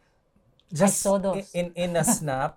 just 0.73 1.05
those. 1.05 1.53
in, 1.53 1.69
in 1.77 1.93
a 1.93 2.05
snap, 2.17 2.57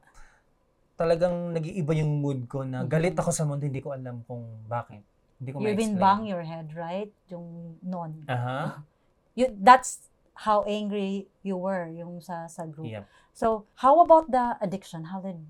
talagang 0.96 1.52
nag-iiba 1.52 1.92
yung 2.00 2.24
mood 2.24 2.48
ko 2.48 2.64
na 2.64 2.84
Mhm. 2.84 2.88
galit 2.88 3.16
ako 3.20 3.32
sa 3.36 3.44
mundo, 3.44 3.68
hindi 3.68 3.84
ko 3.84 3.92
alam 3.92 4.24
kung 4.24 4.44
bakit. 4.72 5.04
Hindi 5.36 5.52
ko 5.52 5.60
you 5.60 5.68
even 5.68 6.00
ma-explain. 6.00 6.00
bang 6.00 6.22
your 6.32 6.44
head, 6.48 6.68
right? 6.72 7.12
Yung 7.28 7.76
non. 7.84 8.24
Aha. 8.32 8.80
You 9.36 9.52
that's 9.52 10.08
how 10.48 10.64
angry 10.64 11.28
you 11.44 11.60
were 11.60 11.92
yung 11.92 12.24
sa 12.24 12.48
sa 12.48 12.64
group. 12.64 12.88
Yep. 12.88 13.04
So, 13.36 13.68
how 13.84 14.00
about 14.00 14.32
the 14.32 14.56
addiction? 14.64 15.12
How 15.12 15.20
did 15.20 15.44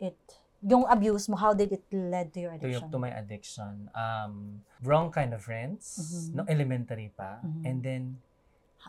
it 0.00 0.16
yung 0.62 0.84
abuse 0.86 1.28
mo, 1.28 1.36
how 1.36 1.52
did 1.52 1.72
it 1.72 1.84
led 1.90 2.32
to 2.32 2.40
your 2.40 2.54
To, 2.56 2.64
addiction? 2.64 2.88
to 2.90 2.98
my 2.98 3.12
addiction. 3.12 3.72
Um, 3.92 4.62
wrong 4.82 5.10
kind 5.10 5.34
of 5.34 5.42
friends. 5.42 5.98
Mhm. 5.98 6.34
No 6.34 6.42
elementary 6.48 7.12
pa. 7.12 7.40
Mhm. 7.44 7.62
And 7.64 7.78
then, 7.82 8.02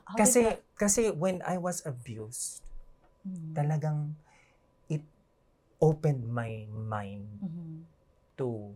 How 0.06 0.16
kasi, 0.16 0.44
that- 0.46 0.62
kasi 0.78 1.10
when 1.12 1.42
I 1.42 1.58
was 1.58 1.82
abused, 1.82 2.62
Mhm. 3.26 3.54
talagang 3.54 4.00
it 4.88 5.02
opened 5.82 6.24
my 6.26 6.66
mind 6.70 7.28
Mhm. 7.42 7.84
to 8.38 8.74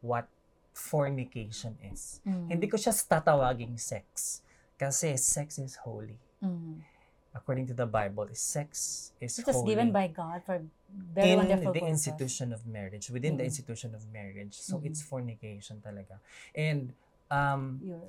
what 0.00 0.30
fornication 0.72 1.74
is. 1.82 2.20
Mhm. 2.22 2.52
Hindi 2.52 2.66
ko 2.68 2.76
siya 2.76 2.92
tatawaging 2.94 3.74
sex. 3.80 4.40
Kasi 4.76 5.16
sex 5.16 5.56
is 5.56 5.80
holy. 5.82 6.20
Mhm. 6.38 6.84
According 7.32 7.68
to 7.68 7.74
the 7.74 7.88
Bible, 7.88 8.28
sex 8.32 9.10
is 9.20 9.36
It 9.40 9.46
was 9.46 9.56
holy. 9.60 9.72
given 9.72 9.88
by 9.92 10.08
God 10.08 10.40
for 10.44 10.60
very 10.88 11.34
in 11.34 11.60
the 11.60 11.72
purpose. 11.72 11.88
institution 11.88 12.52
of 12.52 12.64
marriage, 12.64 13.10
within 13.10 13.36
the 13.36 13.44
Mhm. 13.44 13.50
institution 13.50 13.90
of 13.94 14.02
marriage. 14.08 14.54
So 14.56 14.78
Mhm. 14.78 14.86
it's 14.86 15.02
fornication 15.02 15.80
talaga. 15.80 16.20
And 16.54 16.94
um, 17.26 17.82
You're, 17.82 18.06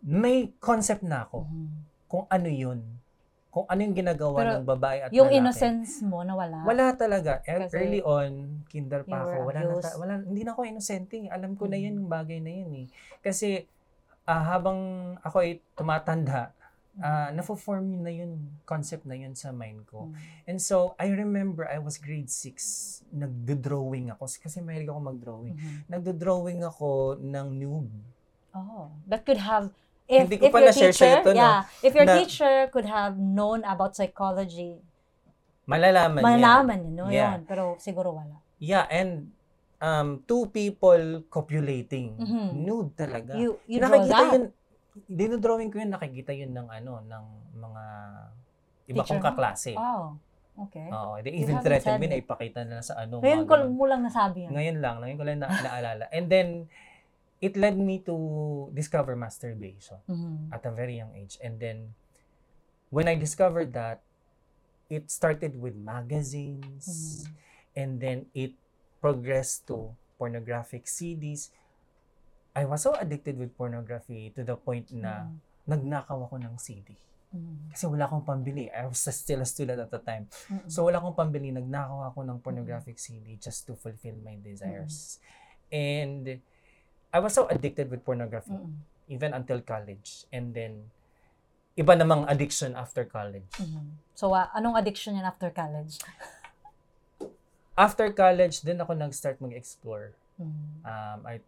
may 0.00 0.54
concept 0.62 1.02
na 1.02 1.26
ako 1.26 1.46
Mhm. 1.46 1.66
kung 2.06 2.24
ano 2.30 2.48
yun. 2.48 2.80
Kung 3.48 3.64
ano 3.66 3.80
yung 3.80 3.96
ginagawa 3.96 4.38
Pero 4.38 4.52
ng 4.60 4.66
babae 4.68 4.98
at 5.02 5.10
Yung 5.10 5.26
lalaki. 5.26 5.38
innocence 5.40 6.04
mo 6.04 6.20
nawala. 6.22 6.62
Wala 6.62 6.92
talaga. 6.94 7.40
E- 7.42 7.66
Kasi 7.66 7.74
Early 7.74 8.00
on, 8.04 8.62
kinder 8.68 9.02
pa 9.02 9.24
ako. 9.24 9.48
Wala 9.48 9.60
na, 9.64 9.74
ta- 9.80 9.96
wala, 9.98 10.12
hindi 10.20 10.42
na 10.44 10.52
ako 10.52 10.62
innocent 10.68 11.08
eh. 11.16 11.26
Alam 11.32 11.56
ko 11.56 11.64
na 11.66 11.74
Mhm. 11.74 11.82
yan, 11.82 11.94
yung 11.98 12.10
bagay 12.12 12.38
na 12.38 12.52
yan 12.52 12.70
eh. 12.76 12.86
Kasi 13.18 13.64
ah, 14.28 14.44
habang 14.44 14.76
ako 15.24 15.40
ay 15.40 15.56
tumatanda, 15.72 16.52
ah 16.98 17.30
nafo-form 17.30 18.02
na 18.02 18.10
yun, 18.10 18.36
concept 18.64 19.06
na 19.06 19.14
yun 19.14 19.32
sa 19.32 19.50
mind 19.50 19.86
ko. 19.86 20.10
Mhm. 20.10 20.14
And 20.46 20.58
so, 20.58 20.94
I 20.98 21.08
remember 21.08 21.64
I 21.64 21.78
was 21.78 21.96
grade 21.96 22.26
6, 22.26 23.02
nagdo-drawing 23.08 24.10
ako. 24.10 24.26
Kasi 24.26 24.58
mahilig 24.58 24.88
ako 24.88 25.00
mag-drawing. 25.00 25.54
Mhm. 25.54 25.78
Nagdo-drawing 25.86 26.60
ako 26.62 27.16
ng 27.16 27.46
nude. 27.54 27.94
Oh, 28.50 28.90
that 29.06 29.22
could 29.22 29.38
have 29.38 29.70
if 30.08 30.24
Hindi 30.26 30.40
ko 30.40 30.48
if 30.48 30.52
pa 30.52 30.58
your 30.58 30.68
na-share 30.72 30.90
teacher, 30.90 31.04
sa'yo 31.04 31.22
to, 31.22 31.30
no? 31.30 31.38
yeah, 31.38 31.58
if 31.78 31.92
your 31.92 32.08
Na- 32.08 32.16
teacher 32.16 32.54
could 32.72 32.88
have 32.88 33.14
known 33.14 33.60
about 33.62 33.92
psychology, 33.92 34.80
Malalaman 35.68 36.18
niya. 36.18 36.24
malalaman 36.24 36.80
no, 36.96 37.04
Yeah. 37.12 37.36
yun. 37.36 37.40
Pero 37.44 37.76
siguro 37.76 38.16
wala. 38.16 38.40
Yeah, 38.56 38.88
and 38.88 39.28
um, 39.78 40.24
two 40.24 40.48
people 40.48 41.22
copulating. 41.28 42.16
Mhm. 42.16 42.56
Nude 42.56 42.90
talaga. 42.96 43.36
You 43.36 43.60
you 43.68 43.78
nakikita 43.78 44.08
that. 44.10 44.32
yun, 44.32 44.44
dinodrawing 45.06 45.70
ko 45.70 45.78
yun, 45.78 45.92
nakikita 45.92 46.32
yun 46.32 46.50
ng 46.50 46.66
ano, 46.66 46.98
ng 47.04 47.24
mga 47.54 47.84
iba 48.88 48.96
Teacher 48.98 49.06
kong 49.06 49.20
mo? 49.20 49.26
kaklase. 49.28 49.72
Oh, 49.76 50.04
okay. 50.66 50.88
Oo, 50.90 51.20
they 51.20 51.36
You 51.36 51.44
even 51.44 51.60
haven't 51.60 51.66
threatened 51.68 51.94
said 51.94 52.02
me 52.02 52.08
na 52.08 52.16
it. 52.18 52.24
ipakita 52.24 52.60
na 52.64 52.80
sa 52.80 52.98
ano. 52.98 53.20
Ngayon 53.20 53.42
mga 53.42 53.46
ko 53.46 53.54
ganun. 53.54 53.70
mo 53.76 53.84
lang 53.84 54.00
nasabi 54.02 54.38
yan. 54.48 54.52
Ngayon 54.56 54.76
lang, 54.80 54.96
ngayon 55.04 55.16
ko 55.16 55.24
lang 55.28 55.38
na, 55.38 55.48
naalala. 55.52 56.04
And 56.10 56.26
then, 56.26 56.48
it 57.38 57.54
led 57.54 57.78
me 57.78 58.02
to 58.02 58.16
discover 58.72 59.14
masturbation 59.14 60.02
Mhm. 60.08 60.50
at 60.50 60.62
a 60.66 60.72
very 60.72 60.98
young 60.98 61.14
age. 61.14 61.38
And 61.38 61.62
then, 61.62 61.94
when 62.90 63.06
I 63.06 63.14
discovered 63.14 63.70
that, 63.72 64.02
it 64.88 65.12
started 65.12 65.54
with 65.54 65.76
magazines, 65.76 66.88
Mhm. 66.88 67.30
and 67.76 67.90
then 68.00 68.18
it 68.32 68.56
progressed 68.98 69.68
to 69.68 69.94
pornographic 70.18 70.88
CDs. 70.88 71.52
I 72.58 72.66
was 72.66 72.82
so 72.82 72.98
addicted 72.98 73.38
with 73.38 73.54
pornography 73.54 74.34
to 74.34 74.42
the 74.42 74.58
point 74.58 74.90
na 74.90 75.30
Mhm. 75.30 75.38
nagnakaw 75.70 76.18
ako 76.26 76.42
ng 76.42 76.58
CD. 76.58 76.98
Mhm. 77.30 77.70
Kasi 77.70 77.86
wala 77.86 78.10
akong 78.10 78.26
pambili. 78.26 78.66
I 78.66 78.82
was 78.90 78.98
still 78.98 79.38
a 79.38 79.46
student 79.46 79.78
at 79.78 79.94
the 79.94 80.02
time. 80.02 80.26
Mhm. 80.50 80.66
So 80.66 80.90
wala 80.90 80.98
akong 80.98 81.14
pambili. 81.14 81.54
Nagnakaw 81.54 82.10
ako 82.10 82.26
ng 82.26 82.38
pornographic 82.42 82.98
CD 82.98 83.38
just 83.38 83.70
to 83.70 83.78
fulfill 83.78 84.18
my 84.26 84.34
desires. 84.42 85.22
And 85.70 86.42
I 87.14 87.18
was 87.22 87.38
so 87.38 87.46
addicted 87.46 87.94
with 87.94 88.02
pornography 88.02 88.58
Mhm. 88.58 88.74
even 89.06 89.30
until 89.32 89.62
college. 89.62 90.26
And 90.34 90.50
then, 90.50 90.90
iba 91.78 91.94
namang 91.94 92.26
addiction 92.26 92.74
after 92.74 93.06
college. 93.06 93.48
Mhm. 93.54 94.02
So, 94.18 94.34
ah, 94.34 94.50
anong 94.50 94.74
addiction 94.74 95.14
yan 95.14 95.24
after 95.24 95.48
college? 95.54 96.02
After 97.78 98.10
college, 98.10 98.66
din 98.66 98.82
ako 98.82 98.98
nag-start 98.98 99.38
mag-explore. 99.38 100.10
Mhm. 100.42 100.82
Um, 100.82 101.18
I 101.22 101.38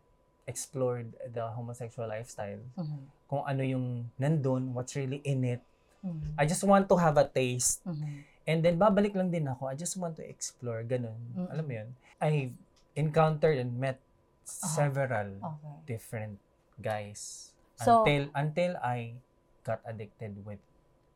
explored 0.50 1.14
the 1.30 1.54
homosexual 1.54 2.10
lifestyle. 2.10 2.58
Mhm. 2.74 3.06
Kung 3.30 3.46
ano 3.46 3.62
yung 3.62 3.86
nandun, 4.18 4.74
what's 4.74 4.98
really 4.98 5.22
in 5.22 5.46
it. 5.46 5.62
Mhm. 6.02 6.34
I 6.34 6.44
just 6.44 6.66
want 6.66 6.90
to 6.90 6.98
have 6.98 7.14
a 7.14 7.24
taste. 7.24 7.86
Mhm. 7.86 8.26
And 8.50 8.58
then, 8.66 8.74
babalik 8.82 9.14
lang 9.14 9.30
din 9.30 9.46
ako. 9.46 9.70
I 9.70 9.78
just 9.78 9.94
want 9.94 10.18
to 10.18 10.24
explore. 10.26 10.82
Ganun. 10.82 11.14
Mm. 11.38 11.48
Alam 11.54 11.64
mo 11.64 11.72
yun? 11.76 11.88
I 12.18 12.50
encountered 12.98 13.54
and 13.62 13.78
met 13.78 14.02
several 14.42 15.38
Okay. 15.38 15.76
different 15.86 16.42
guys. 16.82 17.52
So- 17.78 18.02
until 18.02 18.26
until 18.34 18.72
I 18.82 19.14
got 19.62 19.78
addicted 19.86 20.42
with 20.42 20.58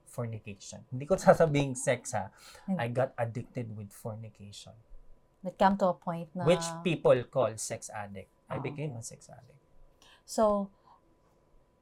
fornication. 0.06 0.86
Hindi 0.94 1.10
ko 1.10 1.18
sasabing 1.26 1.74
sex 1.74 2.14
ha. 2.14 2.30
Hindi. 2.68 2.78
I 2.78 2.86
got 2.92 3.10
addicted 3.18 3.74
with 3.74 3.90
fornication. 3.90 4.76
It 5.42 5.58
come 5.58 5.76
to 5.82 5.90
a 5.92 5.96
point 5.98 6.30
na... 6.32 6.46
Which 6.48 6.64
people 6.86 7.18
call 7.28 7.52
sex 7.60 7.90
addict. 7.92 8.30
I 8.50 8.56
Ah, 8.56 8.60
became 8.60 8.92
a 8.96 9.02
sex 9.02 9.28
addict. 9.28 9.58
So, 10.24 10.70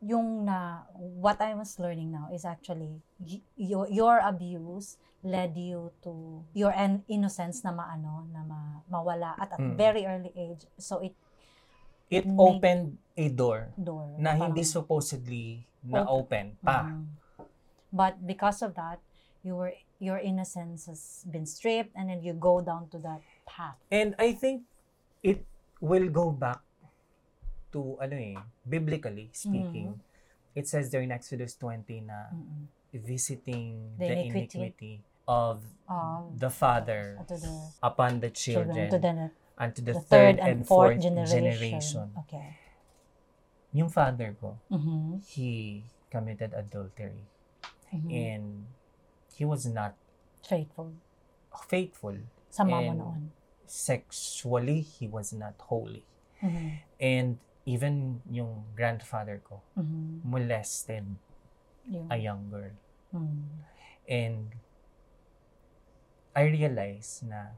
yung 0.03 0.45
na, 0.47 0.83
what 0.99 1.39
I 1.41 1.55
was 1.55 1.79
learning 1.79 2.11
now 2.11 2.27
is 2.35 2.45
actually, 2.45 3.03
y- 3.23 3.43
your, 3.57 3.87
your 3.89 4.19
abuse 4.19 4.99
led 5.23 5.55
you 5.57 5.95
to 6.03 6.43
your 6.55 6.75
in- 6.75 7.07
innocence 7.07 7.63
na 7.63 7.71
maano, 7.71 8.27
na 8.35 8.43
ma, 8.43 8.83
mawala 8.91 9.39
at 9.39 9.55
at 9.55 9.61
Mm. 9.63 9.77
very 9.79 10.03
early 10.07 10.33
age. 10.35 10.67
So, 10.79 10.99
it 10.99 11.15
It 12.13 12.27
opened 12.37 12.99
a 13.17 13.29
door 13.33 13.73
door. 13.79 14.13
na 14.21 14.37
hindi 14.37 14.63
supposedly 14.69 15.65
na 15.81 16.05
open 16.05 16.59
pa. 16.61 16.85
Mhm. 16.85 17.09
But 17.89 18.21
because 18.21 18.61
of 18.61 18.75
that, 18.77 19.01
you 19.41 19.57
were 19.57 19.73
your 20.03 20.19
innocence 20.21 20.91
has 20.91 21.25
been 21.25 21.47
stripped 21.49 21.95
and 21.97 22.11
then 22.11 22.21
you 22.21 22.35
go 22.37 22.61
down 22.61 22.91
to 22.93 22.99
that 23.01 23.23
path. 23.49 23.79
And 23.89 24.13
I 24.19 24.35
think 24.37 24.67
it 25.23 25.47
will 25.83 26.07
go 26.09 26.31
back 26.31 26.63
to 27.75 27.99
ano 27.99 28.15
eh, 28.15 28.39
biblically 28.63 29.29
speaking. 29.35 29.99
Mm-hmm. 29.99 30.55
It 30.55 30.69
says 30.71 30.93
there 30.95 31.03
in 31.03 31.11
Exodus 31.11 31.59
20 31.59 32.07
na 32.07 32.31
Mm-mm. 32.31 32.71
visiting 32.95 33.97
The 33.99 34.07
the, 34.07 34.17
iniquity. 34.31 34.59
iniquity 34.59 34.95
of 35.27 35.65
Um, 35.89 36.33
the 36.39 36.49
father 36.49 37.21
the 37.29 37.37
upon 37.83 38.21
the 38.25 38.31
children, 38.33 38.89
children, 38.89 38.91
to 38.93 38.99
the, 39.01 39.13
and 39.61 39.71
to 39.77 39.83
the, 39.83 39.93
the 39.93 40.01
third 40.09 40.37
and 40.41 40.65
fourth, 40.65 41.01
generation. 41.01 41.43
generation. 41.45 42.07
Okay. 42.25 42.57
Yung 43.77 43.89
father 43.89 44.33
ko, 44.41 44.57
Mhm. 44.73 45.21
he 45.27 45.83
committed 46.09 46.53
adultery 46.53 47.25
Mhm. 47.93 48.09
and 48.09 48.45
he 49.37 49.45
was 49.45 49.65
not 49.65 49.97
Faithful. 50.45 50.93
faithful. 51.69 52.17
Sa 52.53 52.65
mama 52.65 52.93
And- 52.93 53.01
noon. 53.01 53.21
Sexually, 53.67 54.81
he 54.83 55.09
was 55.09 55.33
not 55.33 55.55
holy. 55.71 56.05
Mhm. 56.43 56.83
And 56.99 57.29
even 57.63 58.21
yung 58.27 58.67
grandfather 58.75 59.39
ko 59.39 59.63
Mhm. 59.79 60.27
molested 60.27 61.07
Yung, 61.87 62.07
a 62.11 62.17
young 62.19 62.51
girl. 62.51 62.75
Mhm. 63.15 63.43
And 64.07 64.45
I 66.33 66.49
realized 66.49 67.29
na 67.29 67.55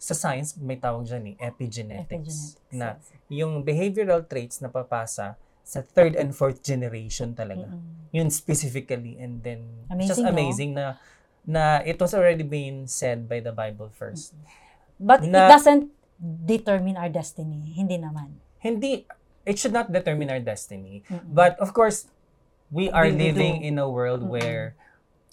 sa 0.00 0.16
science, 0.16 0.56
may 0.56 0.80
tawag 0.80 1.04
dyan 1.04 1.36
eh, 1.36 1.36
epigenetics. 1.44 2.56
Epigenetics. 2.56 2.72
Na 2.72 2.96
yes. 2.96 3.12
yung 3.28 3.60
behavioral 3.60 4.24
traits 4.24 4.64
na 4.64 4.72
papasa 4.72 5.36
sa 5.60 5.78
third 5.84 6.16
and 6.16 6.32
fourth 6.34 6.64
generation 6.64 7.36
talaga. 7.36 7.68
Mm-mm. 7.68 8.08
Yun 8.10 8.28
specifically. 8.32 9.20
And 9.20 9.44
then, 9.44 9.86
it's 9.92 10.10
just 10.16 10.24
Amazing, 10.24 10.24
no? 10.24 10.32
amazing 10.34 10.70
na 10.74 10.86
na 11.46 11.62
it 11.84 12.00
was 12.00 12.12
already 12.16 12.42
been 12.42 12.88
said 12.88 13.28
by 13.28 13.38
the 13.44 13.52
Bible 13.52 13.92
first. 13.92 14.34
But 15.00 15.24
Na- 15.24 15.48
it 15.48 15.56
doesn't 15.56 15.88
determine 16.44 16.94
our 16.94 17.08
destiny. 17.08 17.72
Hindi 17.72 17.96
naman. 17.96 18.36
Hindi, 18.58 19.08
it 19.42 19.56
should 19.56 19.72
not 19.72 19.88
determine 19.88 20.28
our 20.28 20.38
destiny. 20.38 21.00
Mm-mm. 21.02 21.24
But 21.26 21.56
of 21.56 21.72
course, 21.72 22.04
we 22.68 22.86
are 22.86 23.08
We- 23.08 23.16
we 23.16 23.18
living 23.24 23.54
do. 23.58 23.66
in 23.66 23.74
a 23.76 23.88
world 23.88 24.20
Mm-mm. 24.20 24.36
where 24.36 24.76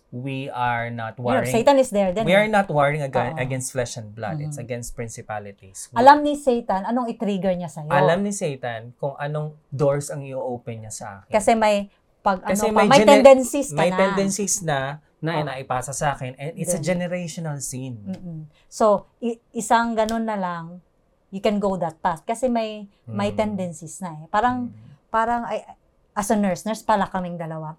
we 0.08 0.48
are 0.48 0.88
not 0.88 1.20
warring. 1.20 1.52
Satan 1.52 1.76
is 1.76 1.92
there. 1.92 2.16
Then, 2.16 2.24
we 2.24 2.32
are 2.32 2.48
not 2.48 2.72
warring 2.72 3.04
aga- 3.04 3.36
Oo. 3.36 3.44
against 3.44 3.76
flesh 3.76 4.00
and 4.00 4.08
blood. 4.10 4.40
It's 4.40 4.56
Mhm. 4.56 4.64
against 4.64 4.96
principalities. 4.96 5.92
We- 5.92 6.00
alam 6.00 6.24
ni 6.24 6.40
Satan 6.40 6.88
anong 6.88 7.12
i-trigger 7.12 7.52
niya 7.52 7.68
sa'yo. 7.68 7.92
alam 7.92 8.24
ni 8.24 8.32
Satan 8.32 8.96
kung 8.96 9.20
anong 9.20 9.60
doors 9.68 10.08
ang 10.08 10.24
i-open 10.24 10.88
niya 10.88 10.94
sa 10.96 11.06
akin. 11.20 11.30
Kasi 11.30 11.52
may 11.54 11.92
pag 12.24 12.40
Kasi 12.42 12.66
ano 12.66 12.74
pa, 12.74 12.80
may 12.80 12.88
may, 12.88 12.98
gene- 12.98 13.10
tendencies 13.14 13.70
ka 13.70 13.78
may 13.78 13.90
na. 13.90 13.98
tendencies 13.98 14.56
na 14.62 15.04
na 15.18 15.38
Oo. 15.38 15.42
inaipasa 15.44 15.92
sa 15.92 16.14
akin 16.14 16.38
and 16.38 16.54
it's 16.54 16.72
a 16.72 16.78
Then- 16.78 17.02
generational 17.02 17.58
sin. 17.58 17.98
Mm-mm. 18.06 18.40
So, 18.68 19.10
i- 19.18 19.42
isang 19.52 19.98
ganun 19.98 20.24
na 20.24 20.38
lang, 20.38 20.80
you 21.28 21.42
can 21.42 21.58
go 21.58 21.74
that 21.76 21.98
path. 21.98 22.22
Kasi 22.24 22.48
may 22.48 22.86
may 23.04 23.34
Mm. 23.34 23.38
tendencies 23.38 23.98
na 23.98 24.14
eh. 24.14 24.28
Parang, 24.30 24.70
Mm. 24.70 24.78
parang, 25.10 25.42
ay, 25.44 25.66
as 26.14 26.30
a 26.30 26.38
nurse, 26.38 26.64
nurse 26.64 26.82
pala 26.82 27.10
kaming 27.10 27.36
dalawa. 27.36 27.76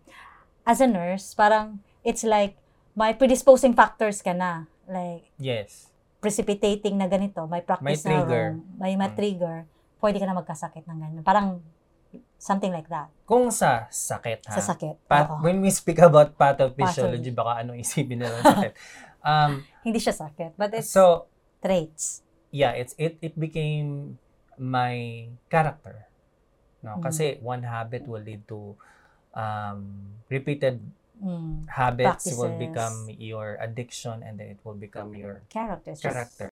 As 0.63 0.83
a 0.83 0.87
nurse, 0.87 1.33
parang, 1.33 1.79
it's 2.03 2.23
like, 2.23 2.59
may 2.93 3.15
predisposing 3.15 3.73
factors 3.73 4.21
ka 4.21 4.35
na. 4.35 4.67
Like, 4.85 5.31
Yes. 5.39 5.89
precipitating 6.19 6.99
na 6.99 7.07
ganito, 7.07 7.47
may 7.47 7.63
practice 7.63 7.87
May 7.87 7.97
trigger. 7.97 8.59
na 8.59 8.59
wrong, 8.59 8.79
may 8.83 8.95
ma-trigger, 8.97 9.57
pwede 9.99 10.19
ka 10.19 10.27
na 10.27 10.35
magkasakit 10.35 10.85
ng 10.85 10.99
ganun. 10.99 11.23
Parang, 11.23 11.63
something 12.37 12.71
like 12.71 12.89
that. 12.89 13.11
Kung 13.25 13.51
sa 13.51 13.87
sakit 13.87 14.47
ha. 14.47 14.55
Sa 14.57 14.63
sakit. 14.65 14.95
Pat- 15.05 15.29
Oo. 15.31 15.43
when 15.43 15.59
we 15.59 15.69
speak 15.69 15.99
about 15.99 16.35
pathophysiology, 16.35 17.31
baka 17.31 17.63
anong 17.63 17.79
isipin 17.79 18.23
nila 18.23 18.39
ng 18.39 18.47
sakit. 18.47 18.73
um, 19.29 19.53
Hindi 19.83 19.99
siya 19.99 20.15
sakit, 20.15 20.55
but 20.55 20.71
it's 20.73 20.89
so, 20.89 21.27
traits. 21.59 22.23
yeah, 22.49 22.73
it's 22.73 22.95
it 22.97 23.19
it 23.21 23.35
became 23.35 24.17
my 24.57 25.27
character. 25.47 26.07
No, 26.79 26.97
Mm. 26.99 27.03
kasi 27.05 27.25
one 27.43 27.63
habit 27.63 28.07
will 28.07 28.23
lead 28.23 28.47
to 28.47 28.79
um, 29.35 30.15
repeated 30.29 30.79
Mm. 31.19 31.67
habits 31.67 32.31
will 32.31 32.47
Practices. 32.47 32.63
become 32.63 32.97
your 33.19 33.59
addiction 33.59 34.23
and 34.23 34.39
then 34.39 34.55
it 34.55 34.63
will 34.63 34.79
become 34.79 35.11
your 35.13 35.43
Characters. 35.51 35.99
character. 35.99 36.47